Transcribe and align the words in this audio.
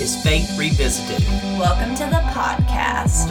is 0.00 0.20
Faith 0.22 0.58
Revisited. 0.58 1.24
Welcome 1.56 1.94
to 1.94 2.04
the 2.04 2.20
podcast. 2.32 3.30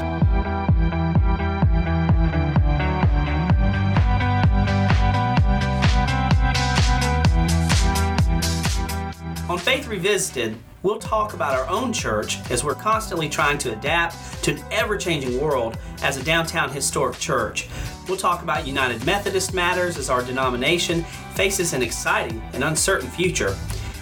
On 9.50 9.58
Faith 9.58 9.88
Revisited, 9.88 10.56
we'll 10.84 11.00
talk 11.00 11.34
about 11.34 11.54
our 11.54 11.68
own 11.70 11.92
church 11.92 12.40
as 12.50 12.64
we're 12.64 12.76
constantly 12.76 13.28
trying 13.28 13.58
to 13.58 13.74
adapt 13.74 14.44
to 14.44 14.52
an 14.52 14.64
ever 14.72 14.98
changing 14.98 15.42
world 15.42 15.78
as 16.02 16.16
a 16.16 16.24
downtown 16.24 16.72
historic 16.72 17.20
church. 17.20 17.68
We'll 18.08 18.18
talk 18.18 18.42
about 18.42 18.66
United 18.66 19.06
Methodist 19.06 19.54
matters 19.54 19.98
as 19.98 20.10
our 20.10 20.24
denomination 20.24 21.04
faces 21.34 21.74
an 21.74 21.82
exciting 21.82 22.42
and 22.54 22.64
uncertain 22.64 23.10
future. 23.10 23.56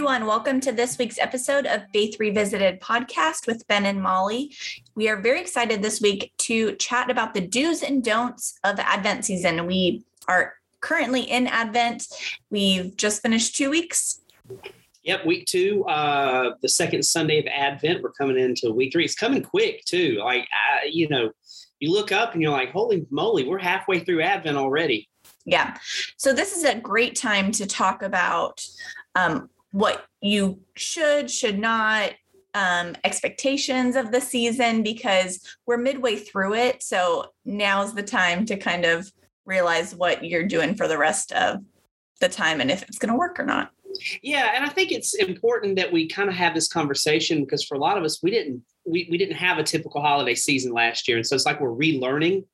Everyone. 0.00 0.24
Welcome 0.24 0.60
to 0.60 0.72
this 0.72 0.96
week's 0.96 1.18
episode 1.18 1.66
of 1.66 1.82
Faith 1.92 2.18
Revisited 2.18 2.80
podcast 2.80 3.46
with 3.46 3.68
Ben 3.68 3.84
and 3.84 4.00
Molly. 4.00 4.50
We 4.94 5.10
are 5.10 5.20
very 5.20 5.42
excited 5.42 5.82
this 5.82 6.00
week 6.00 6.32
to 6.38 6.74
chat 6.76 7.10
about 7.10 7.34
the 7.34 7.42
do's 7.42 7.82
and 7.82 8.02
don'ts 8.02 8.58
of 8.64 8.78
Advent 8.78 9.26
season. 9.26 9.66
We 9.66 10.02
are 10.26 10.54
currently 10.80 11.20
in 11.20 11.46
Advent. 11.46 12.06
We've 12.48 12.96
just 12.96 13.20
finished 13.20 13.54
two 13.54 13.68
weeks. 13.68 14.22
Yep, 15.02 15.26
week 15.26 15.44
two, 15.44 15.84
uh, 15.84 16.52
the 16.62 16.68
second 16.70 17.02
Sunday 17.02 17.38
of 17.38 17.46
Advent. 17.48 18.02
We're 18.02 18.12
coming 18.12 18.38
into 18.38 18.72
week 18.72 18.94
three. 18.94 19.04
It's 19.04 19.14
coming 19.14 19.42
quick 19.42 19.84
too. 19.84 20.22
Like, 20.24 20.44
uh, 20.44 20.86
you 20.90 21.10
know, 21.10 21.30
you 21.78 21.92
look 21.92 22.10
up 22.10 22.32
and 22.32 22.40
you're 22.40 22.52
like, 22.52 22.72
holy 22.72 23.06
moly, 23.10 23.46
we're 23.46 23.58
halfway 23.58 23.98
through 23.98 24.22
Advent 24.22 24.56
already. 24.56 25.10
Yeah. 25.44 25.76
So 26.16 26.32
this 26.32 26.56
is 26.56 26.64
a 26.64 26.80
great 26.80 27.16
time 27.16 27.52
to 27.52 27.66
talk 27.66 28.02
about 28.02 28.66
um, 29.14 29.50
what 29.72 30.04
you 30.20 30.60
should, 30.74 31.30
should 31.30 31.58
not, 31.58 32.12
um, 32.54 32.96
expectations 33.04 33.96
of 33.96 34.10
the 34.10 34.20
season 34.20 34.82
because 34.82 35.40
we're 35.66 35.76
midway 35.76 36.16
through 36.16 36.54
it. 36.54 36.82
So 36.82 37.26
now's 37.44 37.94
the 37.94 38.02
time 38.02 38.44
to 38.46 38.56
kind 38.56 38.84
of 38.84 39.10
realize 39.44 39.94
what 39.94 40.24
you're 40.24 40.46
doing 40.46 40.74
for 40.74 40.88
the 40.88 40.98
rest 40.98 41.32
of 41.32 41.60
the 42.20 42.28
time 42.28 42.60
and 42.60 42.70
if 42.70 42.82
it's 42.82 42.98
going 42.98 43.12
to 43.12 43.18
work 43.18 43.38
or 43.38 43.44
not. 43.44 43.70
Yeah, 44.22 44.52
and 44.54 44.64
I 44.64 44.68
think 44.68 44.92
it's 44.92 45.14
important 45.14 45.76
that 45.76 45.90
we 45.92 46.08
kind 46.08 46.28
of 46.28 46.34
have 46.36 46.54
this 46.54 46.68
conversation 46.68 47.40
because 47.40 47.64
for 47.64 47.74
a 47.74 47.80
lot 47.80 47.98
of 47.98 48.04
us, 48.04 48.22
we 48.22 48.30
didn't 48.30 48.62
we, 48.86 49.08
we 49.10 49.18
didn't 49.18 49.36
have 49.36 49.58
a 49.58 49.62
typical 49.62 50.00
holiday 50.00 50.34
season 50.34 50.72
last 50.72 51.08
year, 51.08 51.16
and 51.16 51.26
so 51.26 51.34
it's 51.34 51.44
like 51.44 51.60
we're 51.60 51.70
relearning 51.70 52.44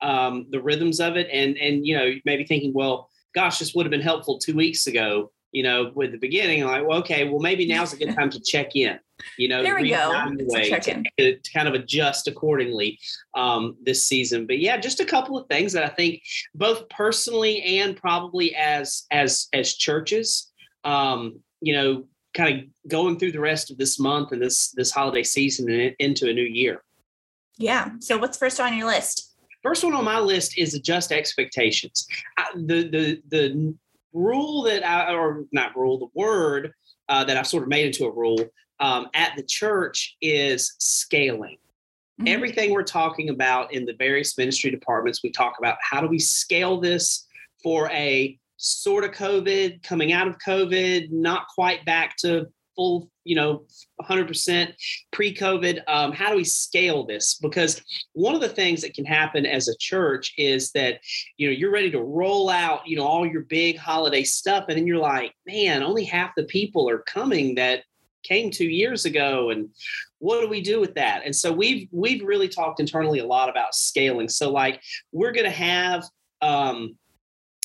um, 0.00 0.46
the 0.50 0.60
rhythms 0.60 0.98
of 1.00 1.16
it, 1.16 1.28
and 1.30 1.58
and 1.58 1.86
you 1.86 1.96
know 1.96 2.12
maybe 2.24 2.44
thinking, 2.44 2.72
well, 2.74 3.10
gosh, 3.34 3.58
this 3.58 3.74
would 3.74 3.84
have 3.84 3.90
been 3.90 4.00
helpful 4.00 4.38
two 4.38 4.56
weeks 4.56 4.86
ago, 4.86 5.30
you 5.52 5.62
know, 5.62 5.92
with 5.94 6.12
the 6.12 6.18
beginning. 6.18 6.64
Like, 6.64 6.86
well, 6.86 6.98
okay, 6.98 7.28
well 7.28 7.40
maybe 7.40 7.66
now's 7.66 7.92
a 7.92 7.96
good 7.96 8.14
time 8.14 8.30
to 8.30 8.40
check 8.40 8.76
in. 8.76 8.98
You 9.36 9.48
know, 9.48 9.62
there 9.62 9.74
we 9.76 9.90
go. 9.90 10.12
To, 10.48 11.02
to, 11.18 11.38
kind 11.52 11.66
of 11.66 11.74
adjust 11.74 12.28
accordingly 12.28 12.98
um, 13.34 13.76
this 13.82 14.06
season. 14.06 14.46
But 14.46 14.60
yeah, 14.60 14.76
just 14.76 15.00
a 15.00 15.04
couple 15.04 15.36
of 15.36 15.48
things 15.48 15.72
that 15.72 15.84
I 15.84 15.88
think 15.88 16.22
both 16.54 16.88
personally 16.88 17.62
and 17.80 17.96
probably 17.96 18.54
as 18.54 19.06
as 19.10 19.48
as 19.52 19.74
churches 19.74 20.52
um, 20.84 21.40
you 21.60 21.74
know, 21.74 22.04
kind 22.34 22.58
of 22.58 22.90
going 22.90 23.18
through 23.18 23.32
the 23.32 23.40
rest 23.40 23.70
of 23.70 23.78
this 23.78 23.98
month 23.98 24.32
and 24.32 24.40
this 24.40 24.70
this 24.72 24.90
holiday 24.90 25.22
season 25.22 25.70
and 25.70 25.94
into 25.98 26.28
a 26.28 26.32
new 26.32 26.42
year. 26.42 26.82
Yeah. 27.56 27.90
So 28.00 28.18
what's 28.18 28.38
first 28.38 28.60
on 28.60 28.76
your 28.76 28.86
list? 28.86 29.36
First 29.62 29.82
one 29.82 29.94
on 29.94 30.04
my 30.04 30.20
list 30.20 30.56
is 30.56 30.74
adjust 30.74 31.10
expectations. 31.10 32.06
I, 32.36 32.46
the 32.54 32.88
the 32.88 33.22
the 33.28 33.74
rule 34.12 34.62
that 34.62 34.86
I 34.86 35.12
or 35.12 35.44
not 35.52 35.76
rule 35.76 35.98
the 35.98 36.08
word 36.14 36.72
uh, 37.08 37.24
that 37.24 37.36
I've 37.36 37.46
sort 37.46 37.62
of 37.62 37.68
made 37.68 37.86
into 37.86 38.04
a 38.04 38.12
rule 38.12 38.44
um, 38.80 39.08
at 39.14 39.32
the 39.36 39.42
church 39.42 40.16
is 40.20 40.74
scaling. 40.78 41.58
Mm-hmm. 42.20 42.28
Everything 42.28 42.72
we're 42.72 42.82
talking 42.82 43.28
about 43.28 43.72
in 43.72 43.84
the 43.84 43.94
various 43.98 44.36
ministry 44.36 44.70
departments, 44.70 45.22
we 45.22 45.30
talk 45.30 45.54
about 45.58 45.76
how 45.80 46.00
do 46.00 46.08
we 46.08 46.18
scale 46.18 46.80
this 46.80 47.26
for 47.62 47.90
a 47.90 48.38
sort 48.56 49.04
of 49.04 49.12
COVID, 49.12 49.82
coming 49.82 50.12
out 50.12 50.28
of 50.28 50.36
COVID, 50.38 51.10
not 51.10 51.46
quite 51.54 51.84
back 51.84 52.16
to 52.18 52.46
full, 52.78 53.10
you 53.24 53.34
know, 53.34 53.64
100% 54.00 54.72
pre 55.10 55.34
COVID. 55.34 55.82
Um, 55.88 56.12
how 56.12 56.30
do 56.30 56.36
we 56.36 56.44
scale 56.44 57.04
this? 57.04 57.34
Because 57.42 57.82
one 58.12 58.36
of 58.36 58.40
the 58.40 58.48
things 58.48 58.82
that 58.82 58.94
can 58.94 59.04
happen 59.04 59.44
as 59.44 59.66
a 59.66 59.76
church 59.78 60.32
is 60.38 60.70
that, 60.72 61.00
you 61.36 61.48
know, 61.48 61.52
you're 61.52 61.72
ready 61.72 61.90
to 61.90 62.00
roll 62.00 62.48
out, 62.48 62.86
you 62.86 62.96
know, 62.96 63.04
all 63.04 63.26
your 63.26 63.42
big 63.42 63.76
holiday 63.76 64.22
stuff. 64.22 64.66
And 64.68 64.78
then 64.78 64.86
you're 64.86 64.96
like, 64.96 65.34
man, 65.44 65.82
only 65.82 66.04
half 66.04 66.30
the 66.36 66.44
people 66.44 66.88
are 66.88 67.00
coming 67.00 67.56
that 67.56 67.82
came 68.22 68.50
two 68.50 68.68
years 68.68 69.04
ago 69.04 69.50
and 69.50 69.68
what 70.18 70.40
do 70.40 70.48
we 70.48 70.60
do 70.60 70.80
with 70.80 70.92
that 70.94 71.22
and 71.24 71.34
so 71.34 71.52
we've 71.52 71.88
we've 71.92 72.22
really 72.24 72.48
talked 72.48 72.80
internally 72.80 73.20
a 73.20 73.26
lot 73.26 73.48
about 73.48 73.76
scaling 73.76 74.28
so 74.28 74.50
like 74.50 74.82
we're 75.12 75.30
going 75.30 75.44
to 75.44 75.50
have 75.50 76.04
um 76.42 76.96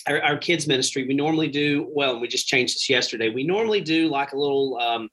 our, 0.07 0.21
our, 0.21 0.37
kids 0.37 0.67
ministry 0.67 1.07
we 1.07 1.13
normally 1.13 1.47
do 1.47 1.87
well 1.93 2.19
we 2.19 2.27
just 2.27 2.47
changed 2.47 2.75
this 2.75 2.89
yesterday. 2.89 3.29
We 3.29 3.43
normally 3.43 3.81
do 3.81 4.09
like 4.09 4.31
a 4.31 4.37
little 4.37 4.77
um, 4.79 5.09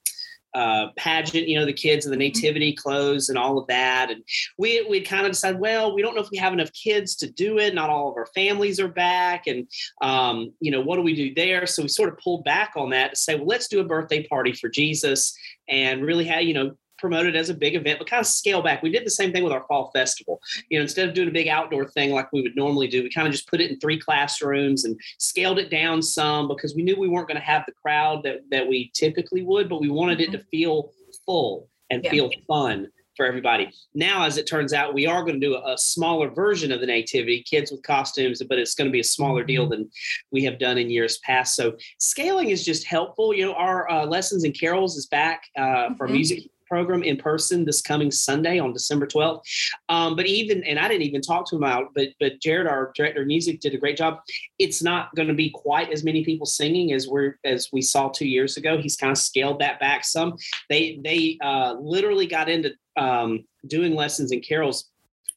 uh, 0.53 0.89
pageant 0.97 1.47
you 1.47 1.57
know 1.57 1.65
the 1.65 1.73
kids 1.73 2.07
and 2.07 2.13
the 2.13 2.17
mm-hmm. 2.17 2.35
nativity 2.35 2.73
clothes 2.73 3.29
and 3.29 3.39
all 3.39 3.59
of 3.59 3.67
that. 3.69 4.11
And 4.11 4.23
we 4.59 4.85
we 4.89 5.01
kind 5.01 5.27
of 5.27 5.33
decided 5.33 5.61
well 5.61 5.95
we 5.95 6.03
don't 6.03 6.15
know 6.15 6.23
if 6.23 6.31
we 6.31 6.39
have 6.39 6.53
enough 6.53 6.73
kids 6.73 7.15
to 7.17 7.31
do 7.31 7.59
it. 7.59 7.75
Not 7.75 7.91
all 7.91 8.11
of 8.11 8.17
our 8.17 8.27
families 8.35 8.81
are 8.81 8.89
back. 8.89 9.47
And 9.47 9.69
um, 10.03 10.53
you 10.61 10.71
know 10.71 10.81
what 10.81 10.97
do 10.97 11.03
we 11.03 11.15
do 11.15 11.35
there? 11.35 11.67
So 11.67 11.83
we 11.83 11.89
sort 11.89 12.09
of 12.09 12.19
pulled 12.19 12.45
back 12.45 12.73
on 12.77 12.91
that 12.91 13.11
to 13.11 13.17
say 13.17 13.37
well 13.37 13.47
let's 13.47 13.69
do 13.69 13.81
a 13.81 13.85
birthday 13.85 14.27
party 14.27 14.53
for 14.53 14.69
jesus 14.69 15.37
and 15.69 16.05
really 16.05 16.25
have 16.25 16.43
you 16.43 16.55
know 16.55 16.73
promote 17.01 17.27
it 17.27 17.37
as 17.37 17.49
a 17.49 17.55
big 17.55 17.75
event, 17.75 17.99
but 17.99 18.09
kind 18.09 18.21
of 18.21 18.27
scale 18.27 18.63
back. 18.63 18.83
We 18.83 18.91
did 18.91 19.07
the 19.07 19.11
same 19.11 19.33
thing 19.33 19.43
with 19.43 19.53
our 19.53 19.65
fall 19.67 19.91
festival. 19.93 20.41
You 20.69 20.79
know, 20.79 20.83
instead 20.83 21.09
of 21.09 21.15
doing 21.15 21.29
a 21.29 21.33
big 21.33 21.49
outdoor 21.49 21.89
thing 21.89 22.11
like 22.11 22.33
we 22.33 22.43
would 22.43 22.57
normally 22.57 22.89
do, 22.89 23.03
we 23.03 23.11
kind 23.11 23.27
of 23.27 23.33
just 23.33 23.49
put 23.49 23.61
it 23.61 23.71
in 23.71 23.79
three 23.79 23.99
classrooms 23.99 24.85
and 24.85 24.99
scaled 25.19 25.59
it 25.59 25.71
down 25.71 26.03
some 26.03 26.49
because 26.49 26.75
we 26.75 26.83
knew 26.83 26.99
we 26.99 27.09
weren't 27.09 27.29
going 27.29 27.41
to 27.41 27.47
have 27.47 27.65
the 27.67 27.73
crowd 27.73 28.23
that 28.25 28.41
that 28.51 28.69
we 28.69 28.91
typically 28.95 29.43
would, 29.43 29.69
but 29.69 29.81
we 29.81 29.91
wanted 29.91 30.19
mm-hmm. 30.19 30.35
it 30.35 30.37
to 30.37 30.39
mm-hmm. 30.39 30.49
feel 30.51 30.93
full 31.27 31.69
and 31.91 32.05
yeah. 32.05 32.11
feel 32.11 32.31
fun 32.47 32.89
for 33.21 33.27
everybody. 33.27 33.71
Now, 33.95 34.25
as 34.25 34.39
it 34.39 34.47
turns 34.47 34.73
out, 34.73 34.95
we 34.95 35.07
are 35.07 35.23
going 35.23 35.39
to 35.39 35.47
do 35.47 35.55
a, 35.55 35.75
a, 35.75 35.77
smaller 35.77 36.31
version 36.31 36.73
of 36.73 36.81
the 36.81 36.87
nativity, 36.87 37.43
kids 37.43 37.71
with 37.71 37.83
costumes, 37.83 38.41
but 38.49 38.59
it's 38.59 38.75
going 38.75 38.89
to 38.89 38.93
be 38.93 39.01
a 39.01 39.05
smaller 39.05 39.45
deal 39.45 39.65
mm-hmm. 39.65 39.73
than 39.73 39.91
we 40.33 40.43
have 40.45 40.59
done 40.59 40.79
in 40.79 40.89
years 40.89 41.19
past. 41.19 41.55
So 41.55 41.77
scaling 41.99 42.49
is 42.49 42.65
just 42.65 42.87
helpful. 42.87 43.35
You 43.35 43.45
know, 43.45 43.53
our 43.55 43.91
uh, 43.91 44.07
lessons 44.07 44.45
and 44.45 44.59
carols 44.59 44.97
is 44.97 45.07
back 45.07 45.43
uh, 45.55 45.61
mm-hmm. 45.61 45.95
for 45.97 46.09
music 46.09 46.45
program 46.71 47.03
in 47.03 47.17
person 47.17 47.65
this 47.65 47.83
coming 47.83 48.11
Sunday 48.11 48.59
on 48.59 48.73
December 48.73 49.07
12th. 49.07 49.41
Um, 49.89 50.17
but 50.17 50.27
even, 50.27 50.63
and 50.65 50.79
I 50.79 50.89
didn't 50.89 51.03
even 51.03 51.21
talk 51.21 51.49
to 51.51 51.57
him 51.57 51.65
about, 51.65 51.89
but 51.95 52.09
but 52.21 52.41
Jared, 52.41 52.67
our 52.67 52.93
director 52.95 53.23
of 53.23 53.27
music, 53.27 53.61
did 53.61 53.75
a 53.75 53.79
great 53.79 53.97
job. 53.97 54.21
It's 54.59 54.83
not 54.83 55.15
going 55.17 55.29
to 55.29 55.35
be 55.35 55.51
quite 55.51 55.93
as 55.93 56.05
many 56.05 56.25
people 56.25 56.47
singing 56.47 56.93
as 56.93 57.09
we're 57.09 57.39
as 57.45 57.69
we 57.73 57.83
saw 57.83 58.09
two 58.09 58.27
years 58.27 58.57
ago. 58.57 58.79
He's 58.79 58.97
kind 58.97 59.11
of 59.11 59.19
scaled 59.19 59.61
that 59.61 59.81
back 59.81 60.05
some. 60.05 60.37
They 60.69 61.01
they 61.05 61.39
uh, 61.43 61.75
literally 61.81 62.27
got 62.27 62.49
into 62.49 62.73
um, 62.97 63.45
doing 63.67 63.95
lessons 63.95 64.31
and 64.31 64.43
carols 64.43 64.91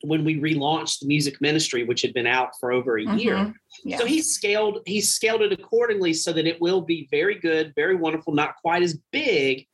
when 0.04 0.25
we 0.25 0.38
relaunched 0.40 1.00
the 1.00 1.08
music 1.08 1.40
ministry, 1.40 1.86
which 1.86 2.02
had 2.02 2.13
been 2.13 2.28
out 2.28 2.50
for 2.60 2.74
over 2.74 2.98
a 2.98 3.06
mm-hmm. 3.06 3.18
year. 3.18 3.54
Yeah. 3.86 3.98
So 3.98 4.06
he 4.06 4.22
scaled 4.22 4.80
he 4.86 5.02
scaled 5.02 5.42
it 5.42 5.54
accordingly 5.54 6.13
so 6.13 6.34
that 6.34 6.46
it 6.46 6.62
will 6.62 6.81
be 6.81 7.08
very 7.10 7.40
good, 7.40 7.74
very 7.75 7.96
wonderful, 7.96 8.34
not 8.34 8.56
quite 8.62 8.84
as 8.84 9.00
big, 9.12 9.66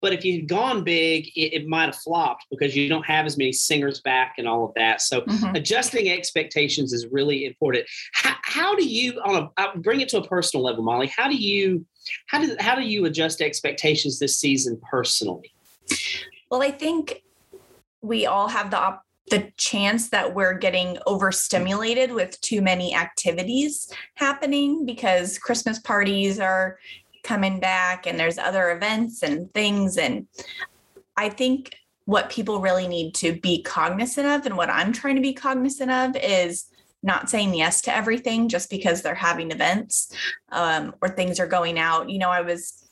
but 0.00 0.12
if 0.12 0.24
you 0.24 0.40
had 0.40 0.48
gone 0.48 0.84
big, 0.84 1.26
it, 1.36 1.54
it 1.54 1.68
might 1.68 1.86
have 1.86 1.96
flopped 1.96 2.46
because 2.50 2.76
you 2.76 2.88
don't 2.88 3.06
have 3.06 3.26
as 3.26 3.36
many 3.36 3.52
singers 3.52 4.00
back 4.00 4.34
and 4.38 4.46
all 4.46 4.64
of 4.64 4.74
that. 4.74 5.00
So 5.00 5.22
mm-hmm. 5.22 5.54
adjusting 5.54 6.10
expectations 6.10 6.92
is 6.92 7.06
really 7.06 7.44
important. 7.44 7.86
How, 8.12 8.34
how 8.42 8.74
do 8.74 8.86
you 8.86 9.20
on 9.24 9.36
a 9.36 9.50
I'll 9.56 9.78
bring 9.78 10.00
it 10.00 10.08
to 10.10 10.18
a 10.18 10.26
personal 10.26 10.64
level, 10.64 10.84
Molly? 10.84 11.06
How 11.08 11.28
do 11.28 11.36
you 11.36 11.84
how 12.26 12.40
do 12.40 12.56
how 12.58 12.74
do 12.74 12.82
you 12.82 13.04
adjust 13.04 13.40
expectations 13.40 14.18
this 14.18 14.38
season 14.38 14.80
personally? 14.90 15.52
Well, 16.50 16.62
I 16.62 16.70
think 16.70 17.22
we 18.02 18.26
all 18.26 18.48
have 18.48 18.70
the 18.70 18.78
op- 18.78 19.04
the 19.28 19.50
chance 19.56 20.10
that 20.10 20.34
we're 20.34 20.54
getting 20.54 20.98
overstimulated 21.06 22.12
with 22.12 22.40
too 22.40 22.62
many 22.62 22.94
activities 22.94 23.92
happening 24.14 24.86
because 24.86 25.36
Christmas 25.38 25.80
parties 25.80 26.38
are 26.38 26.78
coming 27.26 27.60
back 27.60 28.06
and 28.06 28.18
there's 28.18 28.38
other 28.38 28.70
events 28.70 29.22
and 29.22 29.52
things. 29.52 29.98
And 29.98 30.26
I 31.16 31.28
think 31.28 31.74
what 32.04 32.30
people 32.30 32.60
really 32.60 32.86
need 32.86 33.14
to 33.16 33.38
be 33.40 33.62
cognizant 33.62 34.26
of 34.26 34.46
and 34.46 34.56
what 34.56 34.70
I'm 34.70 34.92
trying 34.92 35.16
to 35.16 35.22
be 35.22 35.32
cognizant 35.34 35.90
of 35.90 36.16
is 36.16 36.66
not 37.02 37.28
saying 37.28 37.54
yes 37.54 37.80
to 37.82 37.94
everything 37.94 38.48
just 38.48 38.70
because 38.70 39.02
they're 39.02 39.14
having 39.14 39.50
events 39.50 40.12
um, 40.52 40.94
or 41.02 41.08
things 41.08 41.40
are 41.40 41.46
going 41.46 41.78
out. 41.78 42.08
You 42.08 42.18
know, 42.18 42.30
I 42.30 42.42
was 42.42 42.86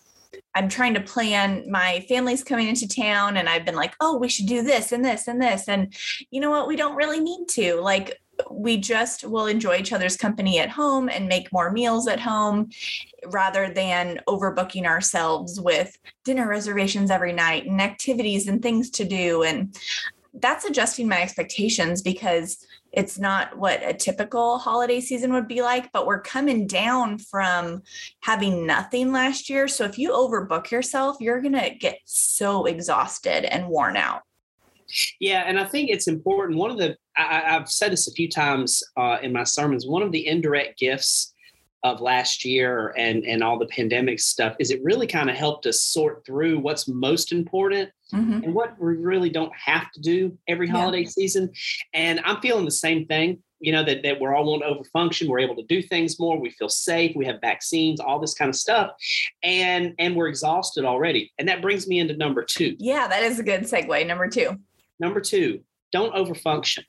I'm 0.55 0.69
trying 0.69 0.95
to 0.95 1.01
plan 1.01 1.71
my 1.71 2.05
family's 2.09 2.45
coming 2.45 2.69
into 2.69 2.89
town 2.89 3.37
and 3.37 3.49
I've 3.49 3.65
been 3.65 3.77
like, 3.77 3.95
oh, 4.01 4.19
we 4.19 4.29
should 4.29 4.47
do 4.47 4.63
this 4.63 4.93
and 4.93 5.05
this 5.05 5.27
and 5.29 5.41
this. 5.41 5.69
And 5.69 5.95
you 6.31 6.41
know 6.41 6.51
what? 6.51 6.69
We 6.69 6.77
don't 6.77 6.97
really 6.97 7.21
need 7.21 7.47
to. 7.51 7.77
Like, 7.77 8.21
we 8.51 8.77
just 8.77 9.25
will 9.25 9.47
enjoy 9.47 9.77
each 9.77 9.93
other's 9.93 10.17
company 10.17 10.59
at 10.59 10.71
home 10.71 11.09
and 11.09 11.29
make 11.29 11.53
more 11.53 11.71
meals 11.71 12.09
at 12.09 12.21
home 12.21 12.71
rather 13.27 13.73
than 13.73 14.21
overbooking 14.29 14.87
ourselves 14.87 15.61
with 15.61 15.97
dinner 16.25 16.49
reservations 16.49 17.11
every 17.11 17.33
night 17.33 17.67
and 17.67 17.81
activities 17.81 18.49
and 18.49 18.63
things 18.63 18.91
to 18.91 19.05
do. 19.05 19.43
And 19.43 19.77
that's 20.35 20.65
adjusting 20.65 21.09
my 21.09 21.23
expectations 21.23 22.03
because 22.03 22.67
it's 22.93 23.19
not 23.19 23.57
what 23.59 23.81
a 23.83 23.93
typical 23.93 24.59
holiday 24.59 25.01
season 25.01 25.33
would 25.33 25.49
be 25.49 25.63
like, 25.63 25.91
but 25.93 26.07
we're 26.07 26.21
coming 26.21 26.67
down 26.67 27.19
from 27.19 27.83
having 28.21 28.67
nothing 28.67 29.13
last 29.13 29.51
year. 29.51 29.67
So 29.67 29.85
if 29.85 29.99
you 29.99 30.13
overbook 30.13 30.71
yourself, 30.71 31.17
you're 31.21 31.41
going 31.41 31.59
to 31.59 31.71
get 31.71 31.99
so 32.05 32.67
exhausted 32.67 33.45
and 33.45 33.69
worn 33.69 33.97
out. 33.97 34.23
Yeah, 35.19 35.43
and 35.47 35.59
I 35.59 35.65
think 35.65 35.91
it's 35.91 36.07
important. 36.07 36.59
One 36.59 36.71
of 36.71 36.79
the 36.79 36.97
I, 37.17 37.43
have 37.47 37.69
said 37.69 37.93
this 37.93 38.09
a 38.09 38.13
few 38.13 38.29
times 38.29 38.83
uh, 38.97 39.19
in 39.23 39.33
my 39.33 39.45
sermons. 39.45 39.87
One 39.87 40.03
of 40.03 40.13
the 40.13 40.27
indirect 40.27 40.79
gifts 40.79 41.35
of 41.85 42.01
last 42.01 42.47
year 42.47 42.95
and 42.97 43.25
and 43.25 43.45
all 43.45 43.59
the 43.59 43.67
pandemic 43.67 44.19
stuff 44.19 44.57
is 44.59 44.71
it 44.71 44.83
really 44.83 45.07
kind 45.07 45.29
of 45.29 45.37
helped 45.37 45.67
us 45.67 45.83
sort 45.83 46.25
through 46.25 46.59
what's 46.59 46.89
most 46.89 47.31
important 47.31 47.91
mm-hmm. 48.13 48.43
and 48.43 48.55
what 48.55 48.75
we 48.81 48.97
really 48.97 49.29
don't 49.29 49.53
have 49.55 49.93
to 49.93 50.01
do 50.01 50.37
every 50.49 50.67
holiday 50.67 51.03
yeah. 51.03 51.09
season 51.09 51.51
and 51.93 52.21
i'm 52.25 52.41
feeling 52.41 52.65
the 52.65 52.71
same 52.71 53.05
thing 53.05 53.39
you 53.61 53.71
know 53.71 53.85
that, 53.85 54.03
that 54.03 54.19
we're 54.19 54.35
all 54.35 54.47
want 54.47 54.63
to 54.63 54.69
overfunction 54.69 55.29
we're 55.29 55.39
able 55.39 55.55
to 55.55 55.63
do 55.65 55.83
things 55.83 56.19
more 56.19 56.41
we 56.41 56.49
feel 56.51 56.71
safe 56.71 57.15
we 57.15 57.27
have 57.27 57.37
vaccines 57.43 58.01
all 58.01 58.19
this 58.19 58.35
kind 58.35 58.49
of 58.49 58.57
stuff 58.57 58.93
and 59.43 59.95
and 59.99 60.17
we're 60.17 60.29
exhausted 60.29 60.87
already 60.87 61.31
and 61.39 61.47
that 61.47 61.61
brings 61.61 61.87
me 61.87 61.99
into 61.99 62.17
number 62.17 62.43
two 62.43 62.75
yeah 62.79 63.07
that 63.07 63.23
is 63.23 63.39
a 63.39 63.43
good 63.43 63.61
segue 63.61 64.07
number 64.07 64.27
two 64.27 64.59
number 64.99 65.21
two 65.21 65.61
don't 65.93 66.15
overfunction 66.15 66.83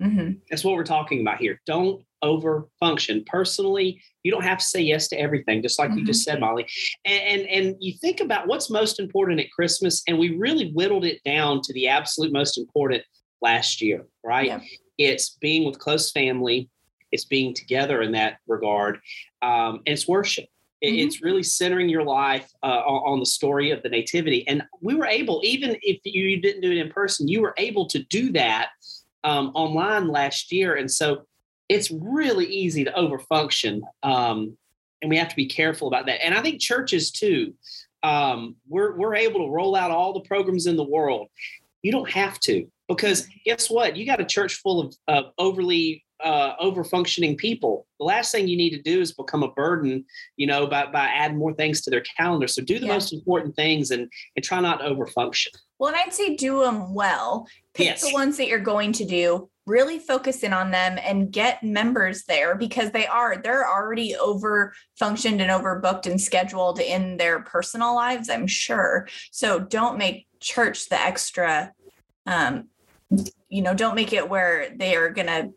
mm-hmm. 0.00 0.32
that's 0.48 0.64
what 0.64 0.74
we're 0.74 0.84
talking 0.84 1.20
about 1.20 1.38
here 1.38 1.60
don't 1.66 2.02
over 2.22 2.68
function. 2.80 3.24
Personally, 3.26 4.00
you 4.22 4.30
don't 4.32 4.42
have 4.44 4.58
to 4.58 4.64
say 4.64 4.80
yes 4.80 5.08
to 5.08 5.16
everything, 5.20 5.62
just 5.62 5.78
like 5.78 5.90
mm-hmm. 5.90 6.00
you 6.00 6.06
just 6.06 6.24
said, 6.24 6.40
Molly. 6.40 6.66
And, 7.04 7.22
and, 7.22 7.48
and 7.48 7.76
you 7.80 7.94
think 7.94 8.20
about 8.20 8.46
what's 8.46 8.70
most 8.70 9.00
important 9.00 9.40
at 9.40 9.50
Christmas, 9.52 10.02
and 10.08 10.18
we 10.18 10.36
really 10.36 10.72
whittled 10.72 11.04
it 11.04 11.22
down 11.24 11.60
to 11.62 11.72
the 11.72 11.88
absolute 11.88 12.32
most 12.32 12.58
important 12.58 13.02
last 13.40 13.80
year, 13.80 14.04
right? 14.24 14.46
Yeah. 14.46 14.60
It's 14.98 15.36
being 15.40 15.64
with 15.64 15.78
close 15.78 16.10
family, 16.10 16.68
it's 17.12 17.24
being 17.24 17.54
together 17.54 18.02
in 18.02 18.12
that 18.12 18.38
regard, 18.46 18.96
um, 19.42 19.76
and 19.86 19.88
it's 19.94 20.08
worship. 20.08 20.46
Mm-hmm. 20.84 20.94
It's 20.94 21.22
really 21.22 21.42
centering 21.42 21.88
your 21.88 22.04
life 22.04 22.48
uh, 22.62 22.82
on 22.84 23.18
the 23.18 23.26
story 23.26 23.72
of 23.72 23.82
the 23.82 23.88
Nativity. 23.88 24.46
And 24.46 24.62
we 24.80 24.94
were 24.94 25.06
able, 25.06 25.40
even 25.44 25.76
if 25.82 25.98
you 26.04 26.40
didn't 26.40 26.62
do 26.62 26.70
it 26.70 26.78
in 26.78 26.90
person, 26.90 27.26
you 27.26 27.40
were 27.40 27.54
able 27.56 27.86
to 27.88 28.02
do 28.04 28.30
that 28.32 28.68
um, 29.24 29.50
online 29.54 30.08
last 30.08 30.52
year. 30.52 30.76
And 30.76 30.90
so 30.90 31.26
it's 31.68 31.90
really 31.90 32.46
easy 32.46 32.84
to 32.84 32.92
overfunction. 32.92 33.82
Um, 34.02 34.56
and 35.02 35.10
we 35.10 35.16
have 35.16 35.28
to 35.28 35.36
be 35.36 35.46
careful 35.46 35.88
about 35.88 36.06
that. 36.06 36.24
And 36.24 36.34
I 36.34 36.42
think 36.42 36.60
churches 36.60 37.10
too, 37.10 37.54
um, 38.02 38.56
we're, 38.68 38.96
we're 38.96 39.14
able 39.14 39.46
to 39.46 39.52
roll 39.52 39.76
out 39.76 39.90
all 39.90 40.12
the 40.12 40.20
programs 40.20 40.66
in 40.66 40.76
the 40.76 40.84
world. 40.84 41.28
You 41.82 41.92
don't 41.92 42.10
have 42.10 42.40
to, 42.40 42.66
because 42.88 43.28
guess 43.44 43.70
what? 43.70 43.96
You 43.96 44.06
got 44.06 44.20
a 44.20 44.24
church 44.24 44.54
full 44.54 44.80
of, 44.80 44.96
of 45.06 45.24
overly 45.38 46.04
uh, 46.24 46.54
over 46.58 46.84
functioning 46.84 47.36
people. 47.36 47.86
The 47.98 48.04
last 48.04 48.32
thing 48.32 48.48
you 48.48 48.56
need 48.56 48.70
to 48.70 48.82
do 48.82 49.00
is 49.00 49.12
become 49.12 49.42
a 49.42 49.52
burden, 49.52 50.04
you 50.36 50.46
know, 50.46 50.66
by, 50.66 50.86
by 50.86 51.06
adding 51.06 51.38
more 51.38 51.54
things 51.54 51.80
to 51.82 51.90
their 51.90 52.02
calendar. 52.16 52.48
So 52.48 52.62
do 52.62 52.78
the 52.78 52.86
yeah. 52.86 52.94
most 52.94 53.12
important 53.12 53.54
things 53.56 53.90
and, 53.90 54.10
and 54.36 54.44
try 54.44 54.60
not 54.60 54.78
to 54.78 54.86
over 54.86 55.06
function. 55.06 55.52
Well, 55.78 55.88
and 55.88 55.96
I'd 55.96 56.12
say 56.12 56.34
do 56.34 56.60
them 56.60 56.92
well. 56.92 57.46
Pick 57.74 57.86
yes. 57.86 58.02
the 58.02 58.12
ones 58.12 58.36
that 58.38 58.48
you're 58.48 58.58
going 58.58 58.92
to 58.92 59.04
do 59.04 59.48
really 59.68 59.98
focus 59.98 60.42
in 60.42 60.52
on 60.52 60.70
them 60.70 60.98
and 61.02 61.30
get 61.30 61.62
members 61.62 62.24
there 62.24 62.54
because 62.54 62.90
they 62.90 63.06
are 63.06 63.36
they're 63.36 63.68
already 63.68 64.16
over 64.16 64.72
functioned 64.98 65.42
and 65.42 65.50
overbooked 65.50 66.06
and 66.06 66.18
scheduled 66.20 66.80
in 66.80 67.18
their 67.18 67.40
personal 67.40 67.94
lives 67.94 68.30
i'm 68.30 68.46
sure 68.46 69.06
so 69.30 69.60
don't 69.60 69.98
make 69.98 70.26
church 70.40 70.88
the 70.88 70.98
extra 70.98 71.70
um 72.26 72.64
you 73.50 73.60
know 73.60 73.74
don't 73.74 73.94
make 73.94 74.14
it 74.14 74.28
where 74.28 74.70
they 74.74 74.96
are 74.96 75.10
going 75.10 75.26
to 75.26 75.52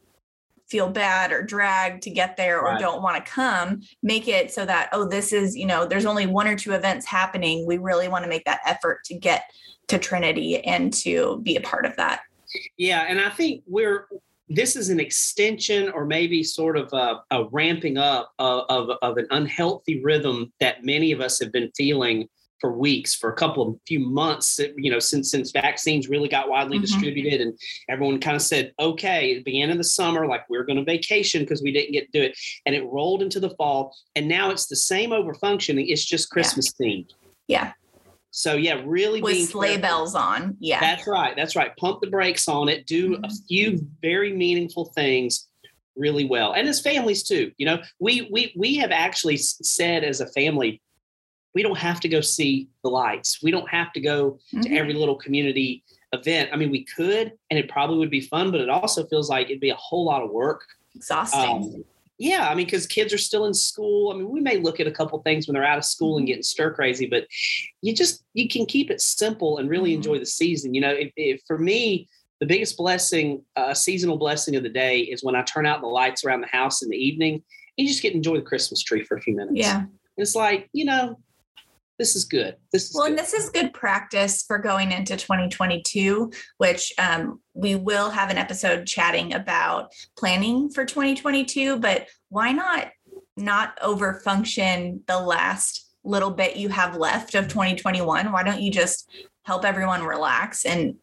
feel 0.71 0.89
bad 0.89 1.31
or 1.31 1.43
dragged 1.43 2.01
to 2.03 2.09
get 2.09 2.37
there 2.37 2.59
or 2.59 2.71
right. 2.71 2.79
don't 2.79 3.03
want 3.03 3.23
to 3.23 3.31
come 3.31 3.81
make 4.01 4.27
it 4.27 4.51
so 4.51 4.65
that 4.65 4.89
oh 4.93 5.05
this 5.07 5.33
is 5.33 5.55
you 5.55 5.65
know 5.65 5.85
there's 5.85 6.05
only 6.05 6.25
one 6.25 6.47
or 6.47 6.55
two 6.55 6.71
events 6.71 7.05
happening 7.05 7.67
we 7.67 7.77
really 7.77 8.07
want 8.07 8.23
to 8.23 8.29
make 8.29 8.45
that 8.45 8.61
effort 8.65 9.03
to 9.03 9.13
get 9.13 9.43
to 9.87 9.99
trinity 9.99 10.63
and 10.63 10.93
to 10.93 11.39
be 11.43 11.55
a 11.55 11.61
part 11.61 11.85
of 11.85 11.95
that 11.97 12.21
yeah, 12.77 13.05
and 13.07 13.19
I 13.19 13.29
think 13.29 13.63
we're 13.67 14.07
this 14.49 14.75
is 14.75 14.89
an 14.89 14.99
extension 14.99 15.89
or 15.91 16.05
maybe 16.05 16.43
sort 16.43 16.75
of 16.75 16.91
a, 16.91 17.21
a 17.31 17.45
ramping 17.51 17.97
up 17.97 18.33
of, 18.37 18.65
of, 18.67 18.97
of, 19.01 19.15
an 19.15 19.25
unhealthy 19.31 20.03
rhythm 20.03 20.51
that 20.59 20.83
many 20.83 21.13
of 21.13 21.21
us 21.21 21.39
have 21.39 21.53
been 21.53 21.71
feeling 21.77 22.27
for 22.61 22.71
weeks, 22.71 23.15
for 23.15 23.31
a 23.31 23.35
couple 23.35 23.67
of 23.67 23.75
few 23.87 23.99
months, 23.99 24.59
you 24.77 24.91
know, 24.91 24.99
since 24.99 25.31
since 25.31 25.51
vaccines 25.51 26.07
really 26.07 26.29
got 26.29 26.47
widely 26.47 26.77
mm-hmm. 26.77 26.83
distributed 26.83 27.41
and 27.41 27.57
everyone 27.89 28.19
kind 28.19 28.35
of 28.35 28.41
said, 28.41 28.71
okay, 28.79 29.31
it 29.31 29.43
began 29.43 29.71
in 29.71 29.77
the 29.77 29.83
summer, 29.83 30.27
like 30.27 30.47
we 30.49 30.57
are 30.57 30.63
going 30.63 30.77
to 30.77 30.85
vacation 30.85 31.41
because 31.41 31.61
we 31.61 31.73
didn't 31.73 31.91
get 31.91 32.11
to 32.11 32.19
do 32.19 32.23
it. 32.23 32.37
And 32.65 32.75
it 32.75 32.85
rolled 32.85 33.23
into 33.23 33.39
the 33.39 33.49
fall. 33.51 33.93
And 34.15 34.27
now 34.27 34.51
it's 34.51 34.67
the 34.67 34.75
same 34.75 35.11
over 35.11 35.33
functioning, 35.33 35.89
it's 35.89 36.05
just 36.05 36.29
Christmas 36.29 36.71
yeah. 36.79 36.87
themed. 36.87 37.09
Yeah. 37.47 37.73
So 38.29 38.53
yeah, 38.53 38.81
really 38.85 39.21
with 39.21 39.49
sleigh 39.49 39.69
careful. 39.69 39.81
bells 39.81 40.15
on. 40.15 40.55
Yeah, 40.59 40.79
that's 40.79 41.05
right. 41.05 41.35
That's 41.35 41.55
right. 41.55 41.75
Pump 41.75 41.99
the 41.99 42.07
brakes 42.07 42.47
on 42.47 42.69
it. 42.69 42.85
Do 42.85 43.11
mm-hmm. 43.11 43.25
a 43.25 43.29
few 43.47 43.85
very 44.01 44.31
meaningful 44.31 44.85
things 44.95 45.49
really 45.97 46.23
well, 46.23 46.53
and 46.53 46.67
as 46.67 46.79
families 46.79 47.23
too. 47.23 47.51
You 47.57 47.65
know, 47.65 47.81
we 47.99 48.29
we 48.31 48.53
we 48.57 48.77
have 48.77 48.91
actually 48.91 49.35
said 49.37 50.05
as 50.05 50.21
a 50.21 50.27
family, 50.27 50.81
we 51.53 51.63
don't 51.63 51.77
have 51.77 51.99
to 52.01 52.09
go 52.09 52.21
see 52.21 52.69
the 52.83 52.89
lights. 52.89 53.41
We 53.43 53.51
don't 53.51 53.69
have 53.69 53.91
to 53.93 53.99
go 53.99 54.39
mm-hmm. 54.53 54.61
to 54.61 54.75
every 54.75 54.93
little 54.93 55.15
community 55.15 55.83
event. 56.13 56.49
I 56.53 56.55
mean, 56.55 56.71
we 56.71 56.85
could, 56.85 57.33
and 57.49 57.59
it 57.59 57.69
probably 57.69 57.97
would 57.97 58.09
be 58.09 58.21
fun, 58.21 58.51
but 58.51 58.61
it 58.61 58.69
also 58.69 59.05
feels 59.07 59.29
like 59.29 59.47
it'd 59.47 59.59
be 59.59 59.69
a 59.69 59.75
whole 59.75 60.05
lot 60.05 60.23
of 60.23 60.31
work. 60.31 60.65
Exhausting. 60.95 61.41
Um, 61.41 61.83
yeah, 62.17 62.49
I 62.49 62.55
mean, 62.55 62.67
because 62.67 62.85
kids 62.85 63.13
are 63.13 63.17
still 63.17 63.45
in 63.45 63.53
school. 63.53 64.11
I 64.11 64.15
mean, 64.15 64.29
we 64.29 64.41
may 64.41 64.57
look 64.57 64.79
at 64.79 64.85
a 64.85 64.91
couple 64.91 65.19
things 65.23 65.47
when 65.47 65.55
they're 65.55 65.65
out 65.65 65.79
of 65.79 65.85
school 65.85 66.17
and 66.17 66.23
mm-hmm. 66.23 66.27
getting 66.27 66.43
stir 66.43 66.71
crazy, 66.71 67.07
but 67.07 67.25
you 67.81 67.95
just 67.95 68.23
you 68.33 68.47
can 68.47 68.67
keep 68.67 68.91
it 68.91 69.01
simple 69.01 69.57
and 69.57 69.69
really 69.69 69.93
enjoy 69.93 70.13
mm-hmm. 70.13 70.19
the 70.19 70.27
season. 70.27 70.75
You 70.75 70.81
know, 70.81 70.95
for 71.47 71.57
me, 71.57 72.07
the 72.39 72.45
biggest 72.45 72.77
blessing, 72.77 73.43
a 73.55 73.61
uh, 73.61 73.73
seasonal 73.73 74.17
blessing 74.17 74.55
of 74.55 74.61
the 74.61 74.69
day, 74.69 74.99
is 74.99 75.23
when 75.23 75.35
I 75.35 75.41
turn 75.41 75.65
out 75.65 75.81
the 75.81 75.87
lights 75.87 76.23
around 76.23 76.41
the 76.41 76.47
house 76.47 76.83
in 76.83 76.89
the 76.89 76.97
evening. 76.97 77.35
And 77.77 77.87
you 77.87 77.87
just 77.87 78.03
get 78.03 78.11
to 78.11 78.17
enjoy 78.17 78.35
the 78.35 78.43
Christmas 78.43 78.83
tree 78.83 79.03
for 79.03 79.17
a 79.17 79.21
few 79.21 79.35
minutes. 79.35 79.57
Yeah, 79.57 79.85
it's 80.17 80.35
like 80.35 80.69
you 80.73 80.85
know, 80.85 81.17
this 82.01 82.15
is 82.15 82.25
good. 82.25 82.55
This 82.71 82.89
is 82.89 82.95
well, 82.95 83.03
good. 83.03 83.11
and 83.11 83.19
this 83.19 83.35
is 83.35 83.51
good 83.51 83.75
practice 83.75 84.41
for 84.41 84.57
going 84.57 84.91
into 84.91 85.15
2022, 85.15 86.31
which 86.57 86.91
um, 86.97 87.39
we 87.53 87.75
will 87.75 88.09
have 88.09 88.31
an 88.31 88.39
episode 88.39 88.87
chatting 88.87 89.35
about 89.35 89.91
planning 90.17 90.71
for 90.71 90.83
2022. 90.83 91.77
But 91.77 92.07
why 92.29 92.53
not 92.53 92.87
not 93.37 93.77
over 93.83 94.15
function 94.15 95.03
the 95.05 95.19
last 95.19 95.91
little 96.03 96.31
bit 96.31 96.57
you 96.57 96.69
have 96.69 96.97
left 96.97 97.35
of 97.35 97.47
2021? 97.47 98.31
Why 98.31 98.41
don't 98.41 98.61
you 98.61 98.71
just 98.71 99.07
help 99.43 99.63
everyone 99.63 100.03
relax 100.03 100.65
and 100.65 100.95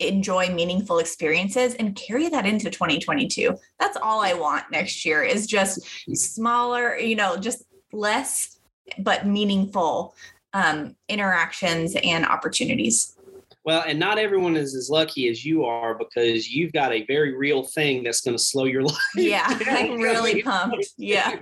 enjoy 0.00 0.50
meaningful 0.50 0.98
experiences 0.98 1.72
and 1.76 1.96
carry 1.96 2.28
that 2.28 2.44
into 2.44 2.68
2022? 2.68 3.56
That's 3.80 3.96
all 3.96 4.20
I 4.20 4.34
want 4.34 4.64
next 4.70 5.06
year 5.06 5.22
is 5.22 5.46
just 5.46 5.80
smaller, 6.14 6.94
you 6.98 7.16
know, 7.16 7.38
just 7.38 7.64
less 7.90 8.58
but 8.98 9.26
meaningful 9.26 10.14
um, 10.52 10.96
interactions 11.08 11.96
and 12.02 12.26
opportunities. 12.26 13.16
Well, 13.64 13.84
and 13.86 13.98
not 13.98 14.18
everyone 14.18 14.56
is 14.56 14.74
as 14.74 14.90
lucky 14.90 15.28
as 15.28 15.44
you 15.44 15.64
are 15.64 15.94
because 15.94 16.50
you've 16.50 16.72
got 16.72 16.92
a 16.92 17.04
very 17.06 17.36
real 17.36 17.62
thing 17.62 18.02
that's 18.02 18.20
going 18.20 18.36
to 18.36 18.42
slow 18.42 18.64
your 18.64 18.82
life. 18.84 18.96
Yeah, 19.14 19.46
I'm 19.48 20.00
really 20.00 20.42
pumped. 20.44 20.86
Yeah. 20.96 21.38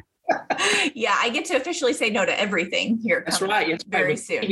yeah, 0.94 1.16
I 1.18 1.28
get 1.30 1.44
to 1.46 1.56
officially 1.56 1.92
say 1.92 2.08
no 2.08 2.24
to 2.24 2.40
everything 2.40 2.98
here. 3.02 3.24
That's 3.26 3.42
right. 3.42 3.68
That's 3.68 3.82
very 3.84 4.10
right. 4.10 4.18
soon. 4.18 4.44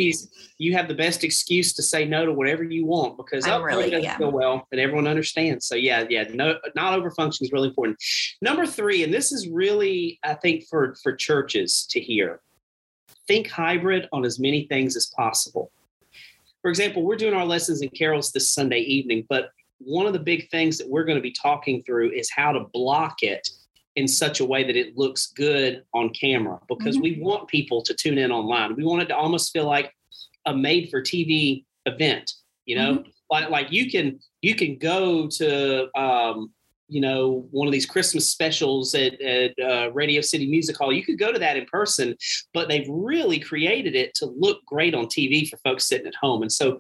You 0.59 0.73
have 0.73 0.88
the 0.88 0.95
best 0.95 1.23
excuse 1.23 1.73
to 1.75 1.83
say 1.83 2.05
no 2.05 2.27
to 2.27 2.33
whatever 2.33 2.65
you 2.65 2.85
want 2.85 3.17
because 3.17 3.47
I'm 3.47 3.61
oh, 3.61 3.62
really 3.62 3.91
doesn't 3.91 4.03
yeah. 4.03 4.19
go 4.19 4.29
well, 4.29 4.67
and 4.73 4.81
everyone 4.81 5.07
understands. 5.07 5.67
So 5.67 5.77
yeah, 5.77 6.05
yeah, 6.09 6.25
no, 6.33 6.59
not 6.75 6.95
over 6.95 7.12
function 7.12 7.45
is 7.45 7.53
really 7.53 7.69
important. 7.69 7.97
Number 8.43 8.67
three, 8.67 9.05
and 9.05 9.15
this 9.15 9.31
is 9.31 9.47
really, 9.47 10.19
I 10.25 10.35
think, 10.35 10.65
for 10.69 10.97
for 11.03 11.15
churches 11.15 11.87
to 11.91 12.00
hear 12.00 12.41
think 13.29 13.49
hybrid 13.49 14.09
on 14.13 14.25
as 14.25 14.41
many 14.41 14.67
things 14.67 14.97
as 14.97 15.07
possible. 15.07 15.71
For 16.63 16.71
example, 16.71 17.05
we're 17.05 17.17
doing 17.17 17.35
our 17.35 17.47
lessons 17.47 17.83
and 17.83 17.93
carols 17.93 18.33
this 18.33 18.51
Sunday 18.51 18.81
evening, 18.81 19.25
but 19.29 19.51
one 19.79 20.07
of 20.07 20.13
the 20.13 20.19
big 20.19 20.51
things 20.51 20.77
that 20.79 20.89
we're 20.89 21.05
going 21.05 21.17
to 21.19 21.23
be 21.23 21.31
talking 21.31 21.83
through 21.85 22.11
is 22.11 22.31
how 22.31 22.51
to 22.53 22.67
block 22.73 23.23
it 23.23 23.49
in 23.95 24.09
such 24.09 24.41
a 24.41 24.45
way 24.45 24.65
that 24.65 24.77
it 24.77 24.97
looks 24.97 25.29
good 25.29 25.85
on 25.95 26.11
camera 26.11 26.59
because 26.69 26.97
mm-hmm. 26.97 27.17
we 27.17 27.21
want 27.21 27.49
people 27.49 27.83
to 27.83 27.95
tune 27.95 28.19
in 28.19 28.33
online. 28.33 28.75
We 28.75 28.85
want 28.85 29.03
it 29.03 29.07
to 29.07 29.17
almost 29.17 29.53
feel 29.53 29.67
like 29.67 29.95
a 30.47 30.57
made 30.57 30.91
for 30.91 31.01
TV 31.01 31.65
event, 31.87 32.33
you 32.65 32.77
know? 32.77 32.95
Mm-hmm. 32.95 33.11
Like, 33.31 33.51
like 33.51 33.73
you 33.73 33.91
can 33.91 34.21
you 34.41 34.55
can 34.55 34.79
go 34.79 35.27
to 35.27 35.99
um, 35.99 36.51
you 36.88 37.00
know 37.00 37.47
one 37.50 37.68
of 37.68 37.73
these 37.73 37.87
christmas 37.87 38.28
specials 38.28 38.95
at, 38.95 39.21
at 39.21 39.52
uh, 39.59 39.90
radio 39.92 40.21
city 40.21 40.49
music 40.49 40.76
hall 40.76 40.92
you 40.92 41.04
could 41.04 41.18
go 41.18 41.33
to 41.33 41.38
that 41.38 41.57
in 41.57 41.64
person 41.66 42.16
but 42.54 42.68
they've 42.68 42.88
really 42.88 43.38
created 43.38 43.95
it 43.95 44.14
to 44.14 44.26
look 44.26 44.64
great 44.66 44.95
on 44.95 45.07
tv 45.07 45.49
for 45.49 45.57
folks 45.59 45.87
sitting 45.87 46.07
at 46.07 46.14
home 46.14 46.42
and 46.42 46.52
so 46.52 46.78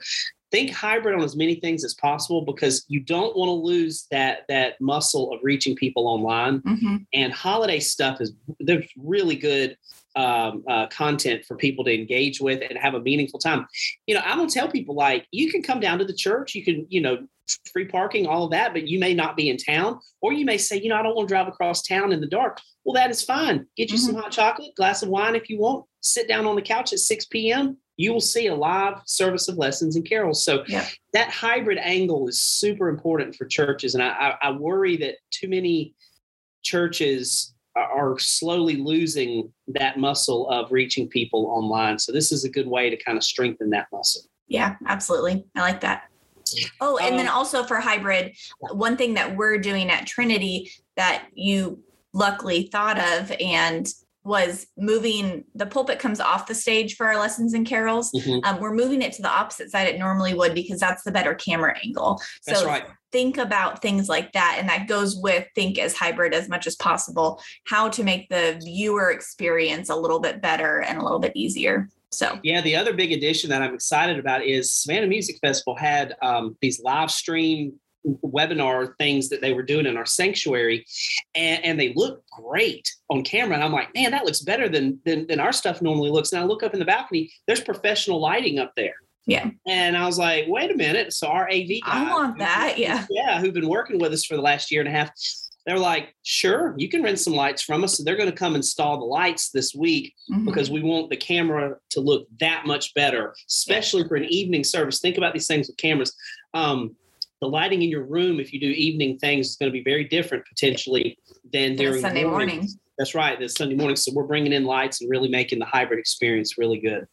think 0.50 0.70
hybrid 0.70 1.14
on 1.14 1.22
as 1.22 1.36
many 1.36 1.56
things 1.56 1.84
as 1.84 1.94
possible 1.94 2.42
because 2.42 2.84
you 2.88 3.00
don't 3.00 3.36
want 3.36 3.48
to 3.48 3.52
lose 3.52 4.06
that 4.10 4.40
that 4.48 4.80
muscle 4.80 5.32
of 5.32 5.40
reaching 5.42 5.76
people 5.76 6.08
online 6.08 6.60
mm-hmm. 6.60 6.96
and 7.12 7.32
holiday 7.32 7.78
stuff 7.78 8.20
is 8.20 8.32
there's 8.60 8.88
really 8.96 9.36
good 9.36 9.76
um, 10.16 10.64
uh, 10.66 10.86
content 10.88 11.44
for 11.44 11.56
people 11.56 11.84
to 11.84 11.94
engage 11.94 12.40
with 12.40 12.60
and 12.68 12.76
have 12.78 12.94
a 12.94 13.00
meaningful 13.00 13.38
time. 13.38 13.66
You 14.06 14.16
know, 14.16 14.22
I'm 14.24 14.38
gonna 14.38 14.50
tell 14.50 14.68
people 14.68 14.96
like 14.96 15.26
you 15.30 15.50
can 15.50 15.62
come 15.62 15.78
down 15.78 15.98
to 15.98 16.04
the 16.04 16.14
church, 16.14 16.54
you 16.54 16.64
can, 16.64 16.86
you 16.88 17.00
know, 17.00 17.28
free 17.72 17.86
parking, 17.86 18.26
all 18.26 18.44
of 18.44 18.50
that, 18.50 18.72
but 18.72 18.86
you 18.86 18.98
may 18.98 19.14
not 19.14 19.36
be 19.36 19.50
in 19.50 19.56
town, 19.56 19.98
or 20.20 20.32
you 20.32 20.44
may 20.44 20.58
say, 20.58 20.80
you 20.80 20.88
know, 20.88 20.96
I 20.96 21.02
don't 21.02 21.14
want 21.14 21.28
to 21.28 21.34
drive 21.34 21.48
across 21.48 21.82
town 21.82 22.12
in 22.12 22.20
the 22.20 22.26
dark. 22.26 22.60
Well, 22.84 22.94
that 22.94 23.10
is 23.10 23.22
fine. 23.22 23.66
Get 23.76 23.90
you 23.90 23.96
mm-hmm. 23.96 24.06
some 24.06 24.14
hot 24.14 24.32
chocolate, 24.32 24.74
glass 24.76 25.02
of 25.02 25.08
wine 25.08 25.34
if 25.34 25.48
you 25.48 25.58
want. 25.58 25.84
Sit 26.00 26.28
down 26.28 26.46
on 26.46 26.56
the 26.56 26.62
couch 26.62 26.92
at 26.92 27.00
6 27.00 27.26
p.m. 27.26 27.76
You 27.96 28.12
will 28.12 28.20
see 28.20 28.46
a 28.46 28.54
live 28.54 29.00
service 29.06 29.48
of 29.48 29.56
lessons 29.56 29.96
and 29.96 30.08
carols. 30.08 30.44
So 30.44 30.64
yeah. 30.68 30.86
that 31.12 31.30
hybrid 31.30 31.78
angle 31.78 32.28
is 32.28 32.40
super 32.40 32.88
important 32.88 33.34
for 33.34 33.44
churches, 33.46 33.94
and 33.94 34.02
I, 34.02 34.08
I, 34.08 34.48
I 34.48 34.50
worry 34.52 34.96
that 34.98 35.16
too 35.30 35.48
many 35.48 35.94
churches 36.62 37.54
are 37.76 38.18
slowly 38.18 38.76
losing 38.76 39.52
that 39.68 39.98
muscle 39.98 40.48
of 40.50 40.72
reaching 40.72 41.08
people 41.08 41.46
online. 41.46 41.98
So 41.98 42.12
this 42.12 42.32
is 42.32 42.44
a 42.44 42.48
good 42.48 42.66
way 42.66 42.90
to 42.90 42.96
kind 42.96 43.16
of 43.16 43.24
strengthen 43.24 43.70
that 43.70 43.86
muscle. 43.92 44.22
Yeah, 44.48 44.76
absolutely. 44.86 45.44
I 45.54 45.60
like 45.60 45.80
that. 45.82 46.04
Oh, 46.80 46.98
and 46.98 47.12
um, 47.12 47.16
then 47.16 47.28
also 47.28 47.64
for 47.64 47.76
hybrid, 47.76 48.36
one 48.60 48.96
thing 48.96 49.14
that 49.14 49.36
we're 49.36 49.58
doing 49.58 49.90
at 49.90 50.06
Trinity 50.06 50.70
that 50.96 51.26
you 51.34 51.82
luckily 52.12 52.68
thought 52.70 52.98
of 52.98 53.32
and 53.40 53.86
was 54.28 54.66
moving 54.76 55.44
the 55.54 55.66
pulpit 55.66 55.98
comes 55.98 56.20
off 56.20 56.46
the 56.46 56.54
stage 56.54 56.96
for 56.96 57.06
our 57.06 57.18
lessons 57.18 57.54
and 57.54 57.66
carols. 57.66 58.12
Mm-hmm. 58.12 58.44
Um, 58.44 58.60
we're 58.60 58.74
moving 58.74 59.00
it 59.00 59.14
to 59.14 59.22
the 59.22 59.30
opposite 59.30 59.70
side 59.70 59.88
it 59.88 59.98
normally 59.98 60.34
would 60.34 60.54
because 60.54 60.78
that's 60.78 61.02
the 61.02 61.10
better 61.10 61.34
camera 61.34 61.74
angle. 61.82 62.20
That's 62.46 62.60
so 62.60 62.66
right. 62.66 62.84
think 63.10 63.38
about 63.38 63.80
things 63.80 64.08
like 64.08 64.32
that. 64.32 64.56
And 64.58 64.68
that 64.68 64.86
goes 64.86 65.16
with 65.16 65.46
think 65.54 65.78
as 65.78 65.96
hybrid 65.96 66.34
as 66.34 66.48
much 66.48 66.66
as 66.66 66.76
possible, 66.76 67.40
how 67.66 67.88
to 67.88 68.04
make 68.04 68.28
the 68.28 68.60
viewer 68.62 69.10
experience 69.10 69.88
a 69.88 69.96
little 69.96 70.20
bit 70.20 70.42
better 70.42 70.82
and 70.82 70.98
a 70.98 71.02
little 71.02 71.20
bit 71.20 71.32
easier. 71.34 71.88
So 72.10 72.38
yeah, 72.42 72.60
the 72.60 72.76
other 72.76 72.92
big 72.92 73.12
addition 73.12 73.50
that 73.50 73.62
I'm 73.62 73.74
excited 73.74 74.18
about 74.18 74.44
is 74.44 74.72
Savannah 74.72 75.06
Music 75.06 75.38
Festival 75.40 75.74
had 75.74 76.14
um, 76.22 76.56
these 76.60 76.80
live 76.82 77.10
stream 77.10 77.80
webinar 78.24 78.92
things 78.98 79.28
that 79.28 79.40
they 79.40 79.52
were 79.52 79.62
doing 79.62 79.86
in 79.86 79.96
our 79.96 80.06
sanctuary 80.06 80.84
and, 81.34 81.64
and 81.64 81.80
they 81.80 81.92
look 81.94 82.22
great 82.30 82.88
on 83.10 83.22
camera 83.22 83.54
and 83.54 83.64
i'm 83.64 83.72
like 83.72 83.92
man 83.94 84.10
that 84.10 84.24
looks 84.24 84.40
better 84.40 84.68
than, 84.68 84.98
than 85.04 85.26
than 85.26 85.40
our 85.40 85.52
stuff 85.52 85.82
normally 85.82 86.10
looks 86.10 86.32
and 86.32 86.40
i 86.40 86.44
look 86.44 86.62
up 86.62 86.72
in 86.72 86.78
the 86.78 86.84
balcony 86.84 87.30
there's 87.46 87.60
professional 87.60 88.20
lighting 88.20 88.58
up 88.58 88.72
there 88.76 88.94
yeah 89.26 89.50
and 89.66 89.96
i 89.96 90.06
was 90.06 90.18
like 90.18 90.44
wait 90.48 90.70
a 90.70 90.76
minute 90.76 91.12
so 91.12 91.26
our 91.28 91.48
av 91.48 91.68
guy, 91.68 91.80
i 91.84 92.10
want 92.10 92.38
that 92.38 92.74
yeah 92.78 93.06
yeah 93.10 93.40
who've 93.40 93.54
been 93.54 93.68
working 93.68 93.98
with 93.98 94.12
us 94.12 94.24
for 94.24 94.36
the 94.36 94.42
last 94.42 94.70
year 94.70 94.80
and 94.80 94.88
a 94.88 94.92
half 94.92 95.10
they're 95.68 95.78
like, 95.78 96.14
sure, 96.22 96.74
you 96.78 96.88
can 96.88 97.02
rent 97.02 97.20
some 97.20 97.34
lights 97.34 97.60
from 97.60 97.84
us. 97.84 97.98
So 97.98 98.02
they're 98.02 98.16
going 98.16 98.30
to 98.30 98.34
come 98.34 98.56
install 98.56 98.98
the 98.98 99.04
lights 99.04 99.50
this 99.50 99.74
week 99.74 100.14
mm-hmm. 100.32 100.46
because 100.46 100.70
we 100.70 100.80
want 100.80 101.10
the 101.10 101.16
camera 101.18 101.76
to 101.90 102.00
look 102.00 102.26
that 102.40 102.64
much 102.64 102.94
better, 102.94 103.34
especially 103.46 104.00
yeah. 104.00 104.08
for 104.08 104.16
an 104.16 104.24
evening 104.24 104.64
service. 104.64 105.00
Think 105.00 105.18
about 105.18 105.34
these 105.34 105.46
things 105.46 105.66
with 105.66 105.76
cameras. 105.76 106.16
Um, 106.54 106.96
the 107.40 107.48
lighting 107.48 107.82
in 107.82 107.88
your 107.88 108.04
room, 108.04 108.40
if 108.40 108.52
you 108.52 108.60
do 108.60 108.68
evening 108.68 109.18
things, 109.18 109.50
is 109.50 109.56
going 109.56 109.70
to 109.70 109.76
be 109.76 109.84
very 109.84 110.04
different 110.04 110.44
potentially 110.46 111.18
than 111.52 111.76
during 111.76 112.00
Sunday 112.00 112.24
morning. 112.24 112.56
morning. 112.56 112.68
That's 112.98 113.14
right, 113.14 113.38
this 113.38 113.54
Sunday 113.54 113.76
morning. 113.76 113.94
So 113.94 114.10
we're 114.12 114.24
bringing 114.24 114.52
in 114.52 114.64
lights 114.64 115.00
and 115.00 115.08
really 115.08 115.28
making 115.28 115.60
the 115.60 115.64
hybrid 115.64 116.00
experience 116.00 116.58
really 116.58 116.80
good. 116.80 117.06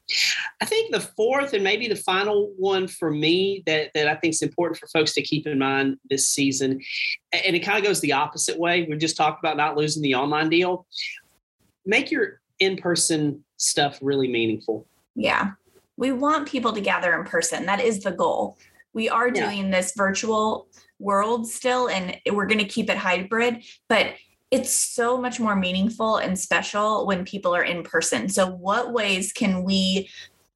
I 0.60 0.65
think 0.65 0.91
the 0.91 1.00
fourth 1.00 1.53
and 1.53 1.63
maybe 1.63 1.88
the 1.88 1.96
final 1.96 2.51
one 2.58 2.88
for 2.88 3.12
me 3.12 3.62
that, 3.67 3.91
that 3.94 4.08
I 4.08 4.15
think 4.15 4.34
is 4.34 4.41
important 4.41 4.79
for 4.79 4.88
folks 4.88 5.13
to 5.13 5.22
keep 5.22 5.46
in 5.46 5.60
mind 5.60 5.98
this 6.10 6.27
season, 6.27 6.82
and 7.32 7.55
it 7.55 7.60
kind 7.60 7.77
of 7.77 7.84
goes 7.84 8.01
the 8.01 8.13
opposite 8.13 8.58
way. 8.58 8.88
We 8.89 8.98
just 8.98 9.15
talked 9.15 9.44
about 9.44 9.58
not 9.58 9.77
losing 9.77 10.01
the 10.01 10.15
online 10.15 10.50
deal. 10.50 10.88
Make 11.86 12.10
your 12.10 12.41
in-person 12.58 13.44
stuff 13.58 14.00
really 14.01 14.27
meaningful. 14.27 14.88
Yeah. 15.13 15.51
We 15.98 16.12
want 16.12 16.48
people 16.48 16.74
to 16.74 16.82
gather 16.82 17.13
in 17.13 17.25
person. 17.25 17.67
That 17.67 17.79
is 17.79 18.00
the 18.00 18.12
goal. 18.12 18.58
We 18.95 19.09
are 19.09 19.29
doing 19.29 19.69
this 19.69 19.93
virtual 19.95 20.69
world 20.99 21.47
still, 21.47 21.89
and 21.89 22.17
we're 22.31 22.45
going 22.45 22.59
to 22.59 22.65
keep 22.65 22.89
it 22.89 22.97
hybrid, 22.97 23.63
but 23.89 24.13
it's 24.51 24.71
so 24.71 25.19
much 25.19 25.37
more 25.37 25.55
meaningful 25.55 26.15
and 26.17 26.39
special 26.39 27.05
when 27.05 27.25
people 27.25 27.53
are 27.53 27.63
in 27.63 27.83
person. 27.83 28.29
So, 28.29 28.49
what 28.49 28.93
ways 28.93 29.33
can 29.33 29.65
we 29.65 30.09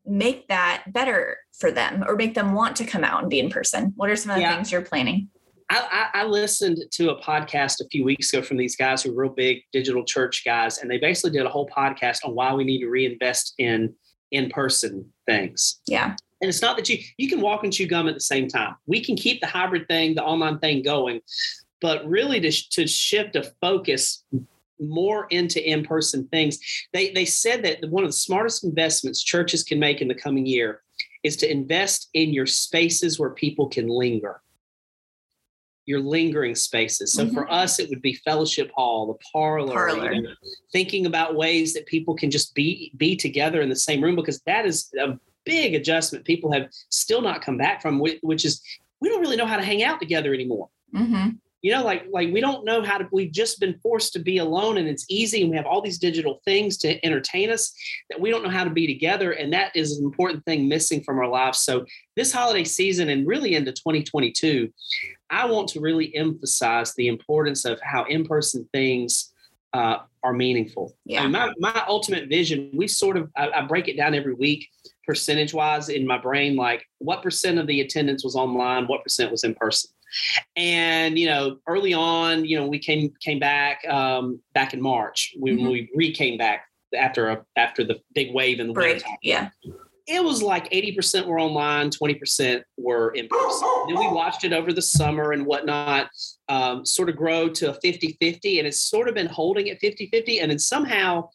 make 0.06 0.48
that 0.48 0.86
better 0.88 1.38
for 1.60 1.70
them 1.70 2.06
or 2.08 2.16
make 2.16 2.34
them 2.34 2.54
want 2.54 2.78
to 2.78 2.86
come 2.86 3.04
out 3.04 3.22
and 3.22 3.30
be 3.30 3.42
in 3.42 3.50
person? 3.50 3.92
What 3.98 4.10
are 4.10 4.16
some 4.16 4.32
of 4.32 4.38
the 4.38 4.42
yeah. 4.42 4.56
things 4.56 4.72
you're 4.72 4.82
planning? 4.82 5.28
I, 5.72 6.08
I, 6.16 6.24
listened 6.24 6.80
to 6.94 7.12
a 7.12 7.22
podcast 7.22 7.80
a 7.80 7.88
few 7.90 8.04
weeks 8.04 8.34
ago 8.34 8.42
from 8.42 8.58
these 8.58 8.76
guys 8.76 9.04
who 9.04 9.12
are 9.12 9.22
real 9.22 9.32
big 9.32 9.60
digital 9.72 10.04
church 10.04 10.44
guys, 10.44 10.80
and 10.80 10.90
they 10.90 10.98
basically 10.98 11.38
did 11.38 11.46
a 11.46 11.50
whole 11.50 11.70
podcast 11.70 12.26
on 12.26 12.34
why 12.34 12.54
we 12.54 12.64
need 12.64 12.80
to 12.80 12.88
reinvest 12.88 13.54
in 13.60 13.94
in 14.32 14.50
person 14.50 15.06
things. 15.28 15.82
Yeah. 15.88 16.16
And 16.42 16.48
it's 16.48 16.62
not 16.62 16.78
that 16.78 16.88
you 16.90 17.00
you 17.18 17.28
can 17.28 17.42
walk 17.42 17.64
and 17.64 17.74
chew 17.74 17.88
gum 17.88 18.08
at 18.08 18.14
the 18.14 18.22
same 18.22 18.48
time. 18.48 18.76
We 18.86 19.04
can 19.04 19.16
keep 19.16 19.42
the 19.42 19.48
hybrid 19.48 19.88
thing, 19.88 20.16
the 20.16 20.24
online 20.24 20.60
thing 20.60 20.84
going, 20.84 21.22
but 21.82 22.08
really 22.08 22.40
to, 22.40 22.52
to 22.52 22.88
shift 22.88 23.36
a 23.36 23.44
focus 23.62 24.24
more 24.80 25.28
into 25.30 25.60
in-person 25.70 26.28
things. 26.30 26.60
They 26.94 27.12
they 27.12 27.26
said 27.26 27.64
that 27.66 27.90
one 27.90 28.04
of 28.04 28.10
the 28.10 28.14
smartest 28.14 28.64
investments 28.64 29.22
churches 29.22 29.64
can 29.64 29.80
make 29.80 30.02
in 30.02 30.08
the 30.08 30.16
coming 30.16 30.46
year 30.46 30.82
is 31.24 31.36
to 31.38 31.52
invest 31.52 32.10
in 32.14 32.34
your 32.34 32.46
spaces 32.46 33.20
where 33.20 33.32
people 33.32 33.68
can 33.68 33.88
linger. 33.90 34.42
Your 35.86 36.00
lingering 36.00 36.56
spaces. 36.56 37.14
So 37.14 37.26
mm-hmm. 37.26 37.34
for 37.34 37.52
us, 37.52 37.80
it 37.80 37.90
would 37.90 38.02
be 38.02 38.14
fellowship 38.14 38.72
hall, 38.76 39.08
the 39.08 39.20
parlor, 39.34 39.74
parlor. 39.74 40.14
You 40.14 40.22
know, 40.22 40.30
thinking 40.72 41.08
about 41.08 41.36
ways 41.36 41.74
that 41.74 41.88
people 41.88 42.16
can 42.16 42.30
just 42.30 42.54
be 42.54 42.94
be 42.96 43.16
together 43.16 43.60
in 43.60 43.70
the 43.70 43.76
same 43.76 44.02
room 44.02 44.16
because 44.16 44.40
that 44.46 44.66
is 44.66 44.94
a 45.02 45.20
big 45.50 45.74
adjustment 45.74 46.26
people 46.26 46.52
have 46.52 46.70
still 46.90 47.22
not 47.22 47.42
come 47.42 47.58
back 47.58 47.82
from, 47.82 48.00
which 48.00 48.46
is 48.46 48.62
we 49.02 49.10
don't 49.10 49.22
really 49.22 49.36
know 49.36 49.48
how 49.48 49.58
to 49.58 49.64
hang 49.64 49.82
out 49.84 50.00
together 50.00 50.34
anymore. 50.34 50.70
Mm-hmm. 50.94 51.30
You 51.62 51.74
know, 51.74 51.84
like 51.84 52.06
like 52.10 52.32
we 52.32 52.40
don't 52.40 52.64
know 52.64 52.82
how 52.82 52.98
to. 53.00 53.08
We've 53.12 53.32
just 53.32 53.60
been 53.60 53.78
forced 53.84 54.14
to 54.14 54.20
be 54.20 54.38
alone, 54.38 54.78
and 54.78 54.88
it's 54.88 55.06
easy, 55.10 55.42
and 55.42 55.52
we 55.52 55.58
have 55.58 55.66
all 55.66 55.82
these 55.82 55.98
digital 55.98 56.40
things 56.46 56.78
to 56.78 57.06
entertain 57.06 57.50
us 57.50 57.74
that 58.10 58.22
we 58.22 58.30
don't 58.32 58.44
know 58.44 58.50
how 58.50 58.64
to 58.64 58.70
be 58.70 58.88
together, 58.88 59.34
and 59.34 59.52
that 59.52 59.76
is 59.76 59.98
an 59.98 60.06
important 60.06 60.46
thing 60.46 60.70
missing 60.70 61.04
from 61.04 61.20
our 61.20 61.28
lives. 61.28 61.60
So 61.60 61.86
this 62.16 62.32
holiday 62.32 62.64
season, 62.64 63.10
and 63.10 63.28
really 63.28 63.56
into 63.56 63.74
2022, 63.74 64.72
I 65.30 65.48
want 65.48 65.68
to 65.70 65.82
really 65.82 66.16
emphasize 66.16 66.96
the 66.96 67.10
importance 67.10 67.66
of 67.66 67.78
how 67.82 68.06
in-person 68.06 68.70
things 68.72 69.34
uh, 69.74 69.98
are 70.24 70.34
meaningful. 70.34 70.96
Yeah. 71.06 71.28
my, 71.28 71.54
my 71.60 71.84
ultimate 71.88 72.28
vision, 72.28 72.72
we 72.74 72.88
sort 72.88 73.18
of, 73.18 73.30
I, 73.38 73.50
I, 73.50 73.62
break 73.62 73.88
it 73.88 73.96
down 73.96 74.14
every 74.16 74.34
week 74.34 74.68
percentage 75.06 75.54
wise 75.54 75.90
in 75.90 76.06
my 76.06 76.18
brain, 76.18 76.56
like 76.56 76.86
what 77.00 77.24
percent 77.24 77.58
of 77.58 77.68
the 77.68 77.82
attendance 77.82 78.24
was 78.24 78.36
online, 78.36 78.86
what 78.88 79.04
percent 79.04 79.32
was 79.32 79.44
in 79.44 79.56
person. 79.56 79.90
And 80.56 81.18
you 81.18 81.28
know, 81.28 81.58
early 81.68 81.94
on, 81.94 82.46
you 82.46 82.58
know, 82.60 82.68
we 82.68 82.80
came 82.80 83.14
came 83.20 83.40
back 83.40 83.84
um, 83.88 84.40
back 84.54 84.74
in 84.74 84.82
March 84.82 85.34
when 85.38 85.58
mm-hmm. 85.58 85.70
we 85.70 85.90
re 85.96 86.12
came 86.12 86.38
back 86.38 86.66
after 86.96 87.30
a 87.30 87.46
after 87.56 87.84
the 87.84 88.00
big 88.14 88.34
wave 88.34 88.60
in 88.60 88.68
the 88.68 88.74
break. 88.74 89.04
Yeah, 89.22 89.50
it 90.10 90.24
was 90.24 90.42
like 90.42 90.68
eighty 90.72 90.94
percent 90.94 91.28
were 91.28 91.40
online, 91.40 91.90
twenty 91.90 92.16
percent 92.16 92.64
were 92.78 93.12
in 93.12 93.28
person. 93.28 93.68
then 93.88 94.00
we 94.00 94.08
watched 94.08 94.44
it 94.44 94.54
over 94.54 94.74
the 94.74 94.82
summer 94.82 95.32
and 95.32 95.46
whatnot, 95.46 96.10
um, 96.48 96.86
sort 96.86 97.10
of 97.10 97.16
grow 97.16 97.50
to 97.50 97.72
a 97.72 97.80
50-50, 97.80 98.60
and 98.60 98.68
it's 98.68 98.80
sort 98.80 99.08
of 99.08 99.16
been 99.16 99.28
holding 99.28 99.70
at 99.70 99.82
50-50. 99.82 100.42
and 100.42 100.52
then 100.52 100.60
somehow. 100.60 101.30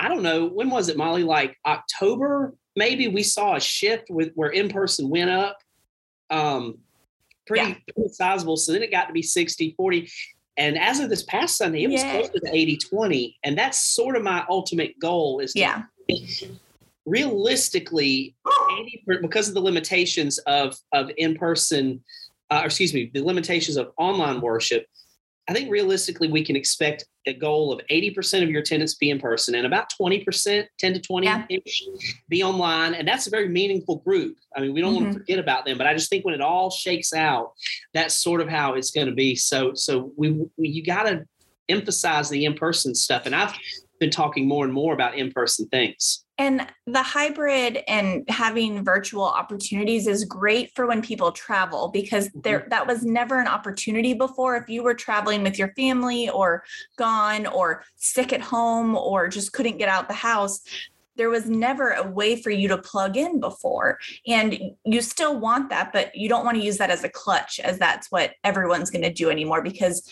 I 0.00 0.08
don't 0.08 0.24
know 0.24 0.46
when 0.46 0.70
was 0.70 0.88
it, 0.88 0.96
Molly? 0.96 1.22
Like 1.22 1.56
October 1.64 2.52
maybe 2.76 3.08
we 3.08 3.22
saw 3.22 3.56
a 3.56 3.60
shift 3.60 4.10
with 4.10 4.32
where 4.34 4.50
in 4.50 4.68
person 4.68 5.08
went 5.08 5.30
up 5.30 5.58
um, 6.30 6.78
pretty, 7.46 7.68
yeah. 7.68 7.74
pretty, 7.94 8.12
sizable. 8.12 8.56
So 8.56 8.72
then 8.72 8.82
it 8.82 8.90
got 8.90 9.06
to 9.06 9.12
be 9.12 9.22
60, 9.22 9.74
40. 9.76 10.10
And 10.56 10.78
as 10.78 11.00
of 11.00 11.10
this 11.10 11.22
past 11.24 11.56
Sunday, 11.56 11.82
it 11.84 11.90
was 11.90 12.02
yeah. 12.02 12.12
closer 12.12 12.32
to 12.32 12.50
80, 12.52 12.76
20. 12.76 13.38
And 13.42 13.58
that's 13.58 13.78
sort 13.80 14.16
of 14.16 14.22
my 14.22 14.44
ultimate 14.48 14.98
goal 14.98 15.40
is 15.40 15.52
to 15.52 15.60
yeah. 15.60 15.82
Realistically, 17.06 18.34
80, 18.78 19.04
because 19.22 19.48
of 19.48 19.54
the 19.54 19.60
limitations 19.60 20.38
of 20.38 20.76
of 20.92 21.10
in 21.16 21.36
person, 21.36 22.02
uh, 22.50 22.62
excuse 22.64 22.94
me, 22.94 23.10
the 23.12 23.22
limitations 23.22 23.76
of 23.76 23.92
online 23.98 24.40
worship, 24.40 24.86
I 25.48 25.52
think 25.52 25.70
realistically 25.70 26.28
we 26.28 26.44
can 26.44 26.56
expect 26.56 27.04
a 27.26 27.34
goal 27.34 27.72
of 27.72 27.80
80% 27.90 28.42
of 28.42 28.50
your 28.50 28.60
attendance 28.60 28.94
be 28.94 29.10
in 29.10 29.18
person 29.18 29.54
and 29.54 29.66
about 29.66 29.90
20%, 30.00 30.66
10 30.78 30.92
to 30.94 31.00
20 31.00 31.26
yeah. 31.26 31.46
be 32.28 32.42
online. 32.42 32.94
And 32.94 33.06
that's 33.06 33.26
a 33.26 33.30
very 33.30 33.48
meaningful 33.48 33.96
group. 33.96 34.36
I 34.56 34.60
mean, 34.60 34.74
we 34.74 34.80
don't 34.80 34.94
mm-hmm. 34.94 35.04
want 35.04 35.14
to 35.14 35.20
forget 35.20 35.38
about 35.38 35.64
them, 35.64 35.78
but 35.78 35.86
I 35.86 35.94
just 35.94 36.10
think 36.10 36.24
when 36.24 36.34
it 36.34 36.40
all 36.40 36.70
shakes 36.70 37.12
out, 37.12 37.52
that's 37.92 38.14
sort 38.14 38.40
of 38.40 38.48
how 38.48 38.74
it's 38.74 38.90
going 38.90 39.06
to 39.06 39.14
be. 39.14 39.36
So, 39.36 39.74
so 39.74 40.12
we, 40.16 40.30
we 40.56 40.68
you 40.68 40.84
got 40.84 41.04
to 41.04 41.26
emphasize 41.68 42.28
the 42.28 42.44
in-person 42.44 42.94
stuff. 42.94 43.26
And 43.26 43.34
I've 43.34 43.54
been 44.00 44.10
talking 44.10 44.46
more 44.48 44.64
and 44.64 44.72
more 44.72 44.92
about 44.92 45.16
in-person 45.16 45.68
things. 45.68 46.24
And 46.36 46.66
the 46.86 47.02
hybrid 47.02 47.84
and 47.86 48.24
having 48.28 48.84
virtual 48.84 49.24
opportunities 49.24 50.08
is 50.08 50.24
great 50.24 50.72
for 50.74 50.86
when 50.86 51.00
people 51.00 51.30
travel 51.30 51.88
because 51.88 52.28
there 52.34 52.60
mm-hmm. 52.60 52.70
that 52.70 52.86
was 52.88 53.04
never 53.04 53.40
an 53.40 53.46
opportunity 53.46 54.14
before. 54.14 54.56
If 54.56 54.68
you 54.68 54.82
were 54.82 54.94
traveling 54.94 55.44
with 55.44 55.58
your 55.58 55.72
family 55.74 56.28
or 56.28 56.64
gone 56.96 57.46
or 57.46 57.84
sick 57.94 58.32
at 58.32 58.40
home 58.40 58.96
or 58.96 59.28
just 59.28 59.52
couldn't 59.52 59.78
get 59.78 59.88
out 59.88 60.08
the 60.08 60.14
house, 60.14 60.60
there 61.16 61.30
was 61.30 61.48
never 61.48 61.90
a 61.90 62.02
way 62.02 62.40
for 62.42 62.50
you 62.50 62.66
to 62.66 62.78
plug 62.78 63.16
in 63.16 63.38
before. 63.38 64.00
And 64.26 64.58
you 64.84 65.00
still 65.02 65.38
want 65.38 65.70
that, 65.70 65.92
but 65.92 66.14
you 66.16 66.28
don't 66.28 66.44
want 66.44 66.58
to 66.58 66.64
use 66.64 66.78
that 66.78 66.90
as 66.90 67.04
a 67.04 67.08
clutch, 67.08 67.60
as 67.60 67.78
that's 67.78 68.10
what 68.10 68.32
everyone's 68.42 68.90
going 68.90 69.02
to 69.02 69.12
do 69.12 69.30
anymore 69.30 69.62
because 69.62 70.10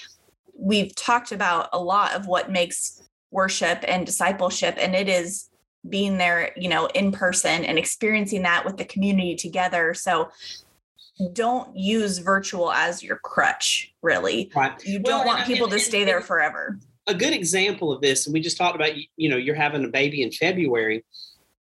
we've 0.57 0.95
talked 0.95 1.33
about 1.33 1.69
a 1.73 1.81
lot 1.81 2.15
of 2.15 2.27
what 2.27 2.53
makes 2.53 3.03
worship 3.33 3.85
and 3.89 4.07
discipleship, 4.07 4.77
and 4.79 4.95
it 4.95 5.09
is 5.09 5.49
being 5.89 6.19
there, 6.19 6.53
you 6.57 6.69
know, 6.69 6.87
in 6.87 7.11
person 7.11 7.65
and 7.65 7.79
experiencing 7.79 8.43
that 8.43 8.65
with 8.65 8.77
the 8.77 8.85
community 8.85 9.35
together. 9.35 9.95
So 9.95 10.31
don't 11.33 11.77
use 11.77 12.19
virtual 12.19 12.71
as 12.71 13.03
your 13.03 13.17
crutch, 13.17 13.93
really. 14.01 14.51
Right. 14.55 14.73
You 14.85 15.01
don't 15.01 15.25
well, 15.25 15.27
want 15.27 15.47
people 15.47 15.65
and, 15.65 15.73
to 15.73 15.81
stay 15.81 16.05
there 16.05 16.21
forever. 16.21 16.79
A 17.09 17.15
good 17.15 17.33
example 17.33 17.93
of 17.93 18.01
this, 18.01 18.27
and 18.27 18.35
we 18.35 18.41
just 18.41 18.57
talked 18.57 18.77
about, 18.77 18.93
you 19.17 19.29
know, 19.29 19.37
you're 19.37 19.57
having 19.57 19.85
a 19.85 19.89
baby 19.89 20.23
in 20.23 20.31
February, 20.31 21.05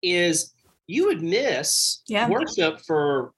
is 0.02 0.52
you 0.86 1.06
would 1.06 1.22
miss 1.22 2.02
yeah. 2.08 2.28
worship 2.28 2.80
for 2.86 3.32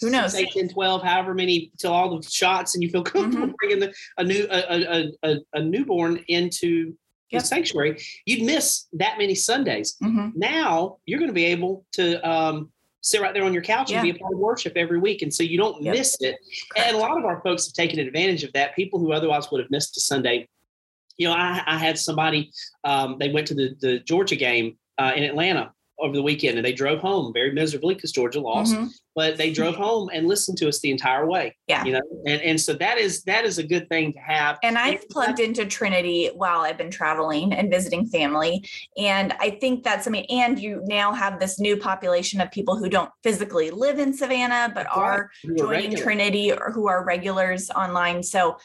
who 0.00 0.10
knows 0.10 0.34
8 0.34 0.50
10 0.52 0.68
12 0.70 1.02
however 1.02 1.32
many 1.32 1.72
till 1.78 1.92
all 1.92 2.18
the 2.18 2.28
shots 2.28 2.74
and 2.74 2.82
you 2.82 2.90
feel 2.90 3.02
comfortable 3.02 3.46
mm-hmm. 3.46 3.54
bringing 3.58 3.80
the, 3.80 3.94
a 4.18 4.24
new 4.24 4.46
a, 4.50 4.58
a, 4.58 5.12
a, 5.22 5.36
a 5.54 5.62
newborn 5.62 6.22
into 6.28 6.94
sanctuary, 7.40 8.00
you'd 8.24 8.44
miss 8.44 8.86
that 8.94 9.18
many 9.18 9.34
Sundays. 9.34 9.96
Mm-hmm. 10.02 10.30
Now 10.34 10.98
you're 11.06 11.18
going 11.18 11.30
to 11.30 11.34
be 11.34 11.46
able 11.46 11.84
to 11.92 12.28
um, 12.28 12.70
sit 13.00 13.20
right 13.20 13.34
there 13.34 13.44
on 13.44 13.52
your 13.52 13.62
couch 13.62 13.90
yeah. 13.90 13.98
and 13.98 14.04
be 14.04 14.10
a 14.10 14.14
part 14.14 14.32
of 14.32 14.38
worship 14.38 14.72
every 14.76 14.98
week. 14.98 15.22
And 15.22 15.32
so 15.32 15.42
you 15.42 15.58
don't 15.58 15.82
yep. 15.82 15.94
miss 15.94 16.16
it. 16.20 16.36
Correct. 16.72 16.88
And 16.88 16.96
a 16.96 17.00
lot 17.00 17.16
of 17.18 17.24
our 17.24 17.40
folks 17.42 17.66
have 17.66 17.74
taken 17.74 17.98
advantage 17.98 18.44
of 18.44 18.52
that. 18.54 18.74
People 18.74 18.98
who 18.98 19.12
otherwise 19.12 19.50
would 19.50 19.60
have 19.60 19.70
missed 19.70 19.96
a 19.96 20.00
Sunday. 20.00 20.48
You 21.16 21.28
know, 21.28 21.34
I, 21.34 21.62
I 21.66 21.78
had 21.78 21.98
somebody, 21.98 22.50
um, 22.84 23.16
they 23.18 23.30
went 23.30 23.46
to 23.48 23.54
the, 23.54 23.76
the 23.80 24.00
Georgia 24.00 24.36
game 24.36 24.76
uh, 24.98 25.12
in 25.14 25.22
Atlanta 25.22 25.72
over 25.98 26.14
the 26.14 26.22
weekend 26.22 26.58
and 26.58 26.64
they 26.64 26.72
drove 26.72 27.00
home 27.00 27.32
very 27.32 27.52
miserably 27.52 27.94
because 27.94 28.12
Georgia 28.12 28.40
lost. 28.40 28.74
Mm-hmm. 28.74 28.86
But 29.14 29.38
they 29.38 29.50
drove 29.50 29.74
home 29.86 30.10
and 30.12 30.28
listened 30.28 30.58
to 30.58 30.68
us 30.68 30.80
the 30.80 30.90
entire 30.90 31.26
way. 31.26 31.56
Yeah. 31.68 31.84
You 31.84 31.92
know, 31.94 32.02
and, 32.26 32.40
and 32.42 32.60
so 32.60 32.74
that 32.74 32.98
is 32.98 33.22
that 33.24 33.44
is 33.44 33.58
a 33.58 33.62
good 33.62 33.88
thing 33.88 34.12
to 34.12 34.18
have. 34.18 34.58
And 34.62 34.76
I've 34.76 35.08
plugged 35.08 35.40
into 35.40 35.64
Trinity 35.64 36.30
while 36.34 36.60
I've 36.60 36.78
been 36.78 36.90
traveling 36.90 37.52
and 37.52 37.70
visiting 37.70 38.06
family. 38.06 38.68
And 38.98 39.32
I 39.40 39.50
think 39.50 39.84
that's 39.84 40.06
I 40.06 40.10
mean, 40.10 40.26
and 40.28 40.58
you 40.58 40.82
now 40.84 41.12
have 41.12 41.40
this 41.40 41.58
new 41.58 41.76
population 41.76 42.40
of 42.40 42.50
people 42.50 42.76
who 42.76 42.88
don't 42.88 43.10
physically 43.22 43.70
live 43.70 43.98
in 43.98 44.12
Savannah, 44.12 44.70
but 44.74 44.86
are 44.94 45.30
joining 45.42 45.90
regular. 45.90 46.02
Trinity 46.02 46.52
or 46.52 46.70
who 46.72 46.88
are 46.88 47.04
regulars 47.04 47.70
online. 47.70 48.22
So 48.22 48.58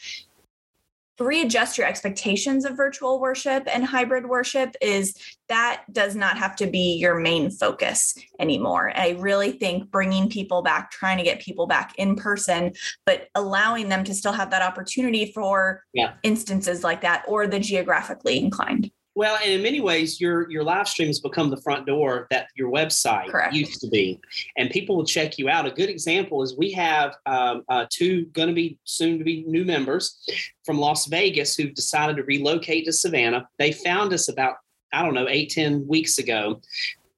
readjust 1.19 1.77
your 1.77 1.87
expectations 1.87 2.65
of 2.65 2.75
virtual 2.75 3.19
worship 3.19 3.63
and 3.67 3.85
hybrid 3.85 4.27
worship 4.27 4.75
is 4.81 5.15
that 5.49 5.83
does 5.91 6.15
not 6.15 6.37
have 6.37 6.55
to 6.55 6.67
be 6.67 6.95
your 6.97 7.19
main 7.19 7.51
focus 7.51 8.15
anymore. 8.39 8.91
I 8.95 9.11
really 9.19 9.51
think 9.51 9.91
bringing 9.91 10.29
people 10.29 10.61
back, 10.61 10.91
trying 10.91 11.17
to 11.17 11.23
get 11.23 11.41
people 11.41 11.67
back 11.67 11.93
in 11.97 12.15
person, 12.15 12.73
but 13.05 13.27
allowing 13.35 13.89
them 13.89 14.03
to 14.05 14.13
still 14.13 14.33
have 14.33 14.49
that 14.51 14.61
opportunity 14.61 15.31
for 15.31 15.83
yeah. 15.93 16.13
instances 16.23 16.83
like 16.83 17.01
that 17.01 17.23
or 17.27 17.47
the 17.47 17.59
geographically 17.59 18.39
inclined. 18.39 18.91
Well, 19.13 19.37
and 19.43 19.51
in 19.51 19.61
many 19.61 19.81
ways, 19.81 20.21
your 20.21 20.49
your 20.49 20.63
live 20.63 20.87
streams 20.87 21.19
become 21.19 21.49
the 21.49 21.61
front 21.61 21.85
door 21.85 22.27
that 22.31 22.47
your 22.55 22.71
website 22.71 23.29
Correct. 23.29 23.53
used 23.53 23.81
to 23.81 23.89
be, 23.89 24.19
and 24.57 24.69
people 24.69 24.95
will 24.95 25.05
check 25.05 25.37
you 25.37 25.49
out. 25.49 25.65
A 25.65 25.71
good 25.71 25.89
example 25.89 26.41
is 26.43 26.57
we 26.57 26.71
have 26.71 27.15
um, 27.25 27.63
uh, 27.67 27.85
two 27.89 28.25
going 28.27 28.47
to 28.47 28.53
be 28.53 28.77
soon 28.85 29.17
to 29.17 29.25
be 29.25 29.43
new 29.45 29.65
members 29.65 30.17
from 30.65 30.77
Las 30.77 31.07
Vegas 31.07 31.55
who've 31.55 31.73
decided 31.73 32.15
to 32.17 32.23
relocate 32.23 32.85
to 32.85 32.93
Savannah. 32.93 33.49
They 33.59 33.73
found 33.73 34.13
us 34.13 34.29
about 34.29 34.55
I 34.93 35.03
don't 35.03 35.13
know 35.13 35.27
eight 35.27 35.49
ten 35.49 35.85
weeks 35.87 36.17
ago 36.17 36.61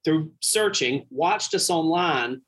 through 0.04 0.32
searching, 0.40 1.06
watched 1.10 1.54
us 1.54 1.70
online, 1.70 2.42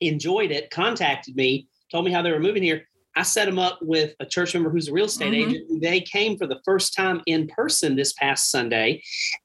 enjoyed 0.00 0.52
it, 0.52 0.70
contacted 0.70 1.34
me, 1.34 1.66
told 1.90 2.04
me 2.04 2.12
how 2.12 2.22
they 2.22 2.30
were 2.30 2.38
moving 2.38 2.62
here. 2.62 2.86
I 3.16 3.22
set 3.22 3.46
them 3.46 3.58
up 3.58 3.78
with 3.80 4.14
a 4.20 4.26
church 4.26 4.54
member 4.54 4.70
who's 4.70 4.88
a 4.88 4.92
real 4.92 5.04
estate 5.06 5.32
mm-hmm. 5.32 5.50
agent. 5.50 5.82
They 5.82 6.00
came 6.00 6.36
for 6.36 6.46
the 6.46 6.60
first 6.64 6.94
time 6.94 7.20
in 7.26 7.46
person 7.48 7.94
this 7.94 8.12
past 8.14 8.50
Sunday, 8.50 9.02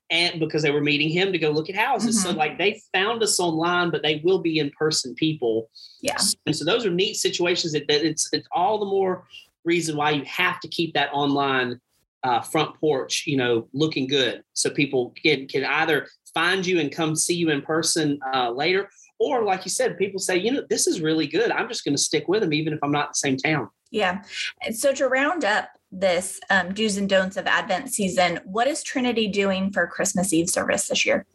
and 0.10 0.40
because 0.40 0.64
they 0.64 0.72
were 0.72 0.82
meeting 0.82 1.10
him 1.10 1.32
to 1.32 1.38
go 1.38 1.52
look 1.52 1.70
at 1.70 1.76
houses. 1.76 2.18
Mm-hmm. 2.18 2.32
So 2.32 2.36
like 2.38 2.58
they 2.58 2.82
found 2.94 3.22
us 3.22 3.40
online, 3.40 3.92
but 3.92 4.02
they 4.02 4.22
will 4.24 4.40
be 4.40 4.60
in 4.60 4.72
person 4.72 5.14
people. 5.16 5.70
Yeah. 6.02 6.18
And 6.46 6.56
so 6.56 6.66
those 6.66 6.86
are 6.86 6.92
neat 6.92 7.16
situations 7.16 7.74
that, 7.74 7.88
that 7.88 8.04
it's 8.04 8.28
it's 8.34 8.48
all 8.52 8.80
the 8.80 8.86
more 8.86 9.28
reason 9.66 9.96
why 9.96 10.12
you 10.12 10.24
have 10.26 10.60
to 10.62 10.68
keep 10.68 10.94
that 10.94 11.10
online 11.14 11.80
uh, 12.24 12.42
front 12.42 12.76
porch, 12.80 13.26
you 13.28 13.38
know, 13.38 13.68
looking 13.74 14.08
good, 14.08 14.44
so 14.54 14.70
people 14.70 15.14
can 15.22 15.48
can 15.48 15.64
either 15.64 16.08
find 16.34 16.66
you 16.66 16.80
and 16.80 16.92
come 16.92 17.16
see 17.16 17.36
you 17.36 17.50
in 17.50 17.62
person 17.62 18.20
uh, 18.34 18.52
later, 18.52 18.90
or 19.20 19.44
like 19.44 19.66
you 19.66 19.72
said, 19.72 19.98
people 19.98 20.20
say, 20.20 20.38
you 20.38 20.52
know, 20.52 20.64
this 20.70 20.88
is 20.88 21.02
really 21.02 21.28
good. 21.28 21.52
I'm 21.52 21.68
just 21.68 21.84
going 21.84 21.96
to 21.96 22.02
stick 22.02 22.28
with 22.28 22.42
them, 22.42 22.54
even 22.54 22.74
if 22.74 22.80
I'm 22.82 22.92
not 22.92 23.08
in 23.08 23.10
the 23.12 23.16
same 23.16 23.38
town. 23.38 23.70
Yeah. 23.92 24.24
And 24.64 24.76
so 24.76 24.94
to 24.94 25.08
round 25.08 25.44
up 25.44 25.70
this 25.92 26.40
um, 26.50 26.74
do's 26.74 26.98
and 26.98 27.10
don'ts 27.10 27.38
of 27.38 27.48
Advent 27.48 27.92
season, 27.92 28.40
what 28.46 28.68
is 28.68 28.84
Trinity 28.84 29.28
doing 29.28 29.72
for 29.72 29.88
Christmas 29.88 30.32
Eve 30.32 30.50
service 30.50 30.88
this 30.88 31.06
year? 31.06 31.26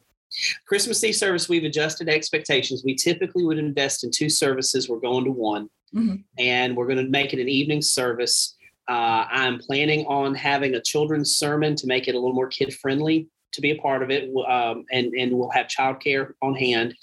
Christmas 0.66 1.02
Eve 1.04 1.14
service, 1.14 1.48
we've 1.48 1.64
adjusted 1.64 2.08
expectations. 2.08 2.82
We 2.84 2.94
typically 2.94 3.44
would 3.44 3.58
invest 3.58 4.04
in 4.04 4.10
two 4.10 4.28
services. 4.28 4.88
We're 4.88 4.98
going 4.98 5.24
to 5.24 5.30
one, 5.30 5.68
mm-hmm. 5.94 6.16
and 6.38 6.76
we're 6.76 6.86
going 6.86 7.04
to 7.04 7.10
make 7.10 7.32
it 7.32 7.40
an 7.40 7.48
evening 7.48 7.82
service. 7.82 8.56
Uh, 8.88 9.26
I'm 9.30 9.58
planning 9.58 10.04
on 10.06 10.34
having 10.34 10.74
a 10.74 10.80
children's 10.80 11.36
sermon 11.36 11.76
to 11.76 11.86
make 11.86 12.08
it 12.08 12.14
a 12.14 12.18
little 12.18 12.34
more 12.34 12.48
kid 12.48 12.74
friendly 12.74 13.28
to 13.54 13.60
be 13.60 13.70
a 13.70 13.76
part 13.76 14.02
of 14.02 14.10
it, 14.10 14.30
um, 14.46 14.84
and 14.92 15.12
and 15.14 15.32
we'll 15.32 15.50
have 15.50 15.66
childcare 15.66 16.32
on 16.42 16.54
hand, 16.54 16.94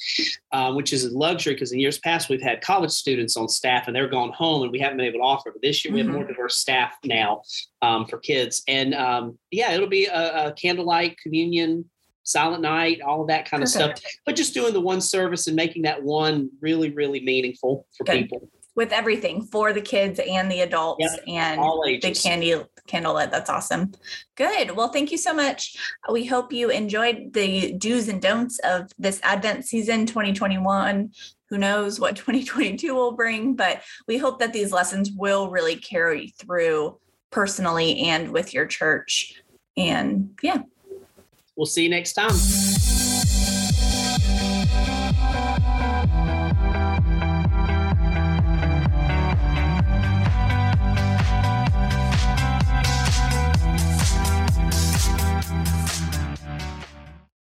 uh, 0.52 0.74
which 0.74 0.94
is 0.94 1.06
a 1.06 1.18
luxury 1.18 1.54
because 1.54 1.72
in 1.72 1.80
years 1.80 2.00
past 2.00 2.30
we've 2.30 2.42
had 2.42 2.62
college 2.62 2.92
students 2.92 3.36
on 3.38 3.50
staff 3.50 3.88
and 3.88 3.96
they're 3.96 4.08
gone 4.08 4.32
home 4.32 4.64
and 4.64 4.72
we 4.72 4.80
haven't 4.80 4.98
been 4.98 5.08
able 5.08 5.20
to 5.20 5.26
offer. 5.26 5.52
But 5.52 5.62
this 5.62 5.84
year 5.84 5.92
mm-hmm. 5.92 5.96
we 5.96 6.02
have 6.02 6.12
more 6.12 6.24
mm-hmm. 6.24 6.34
diverse 6.34 6.58
staff 6.58 6.96
now 7.04 7.42
um, 7.82 8.06
for 8.06 8.18
kids, 8.18 8.64
and 8.68 8.94
um, 8.94 9.38
yeah, 9.50 9.72
it'll 9.74 9.88
be 9.88 10.06
a, 10.06 10.48
a, 10.48 10.54
candlelight 10.54 11.18
communion. 11.18 11.86
Silent 12.24 12.62
night, 12.62 13.02
all 13.02 13.22
of 13.22 13.28
that 13.30 13.50
kind 13.50 13.64
of 13.64 13.68
stuff, 13.68 14.00
but 14.28 14.36
just 14.36 14.54
doing 14.54 14.74
the 14.74 14.80
one 14.80 15.02
service 15.02 15.48
and 15.48 15.56
making 15.56 15.82
that 15.82 16.04
one 16.04 16.52
really, 16.62 16.92
really 16.92 17.20
meaningful 17.20 17.88
for 17.98 18.04
Good. 18.04 18.30
people 18.30 18.48
with 18.76 18.92
everything 18.92 19.42
for 19.44 19.74
the 19.74 19.82
kids 19.82 20.20
and 20.20 20.52
the 20.52 20.62
adults 20.62 21.02
yep, 21.02 21.20
and 21.28 21.62
the 22.02 22.12
candy 22.12 22.56
candlelit. 22.88 23.32
That's 23.32 23.50
awesome. 23.50 23.92
Good. 24.36 24.72
Well, 24.72 24.90
thank 24.90 25.12
you 25.12 25.18
so 25.18 25.34
much. 25.34 25.76
We 26.12 26.26
hope 26.26 26.54
you 26.54 26.70
enjoyed 26.70 27.34
the 27.34 27.74
do's 27.74 28.08
and 28.08 28.22
don'ts 28.22 28.60
of 28.60 28.92
this 28.98 29.20
Advent 29.24 29.66
season 29.66 30.06
2021. 30.06 31.12
Who 31.50 31.58
knows 31.58 32.00
what 32.00 32.16
2022 32.16 32.94
will 32.94 33.12
bring, 33.12 33.56
but 33.56 33.82
we 34.08 34.18
hope 34.18 34.40
that 34.40 34.54
these 34.54 34.72
lessons 34.72 35.12
will 35.12 35.50
really 35.50 35.76
carry 35.76 36.34
through 36.40 36.98
personally 37.30 38.02
and 38.02 38.32
with 38.32 38.54
your 38.54 38.66
church. 38.66 39.42
And 39.76 40.38
yeah. 40.42 40.64
We'll 41.56 41.66
see 41.66 41.84
you 41.84 41.90
next 41.90 42.14
time. 42.14 43.01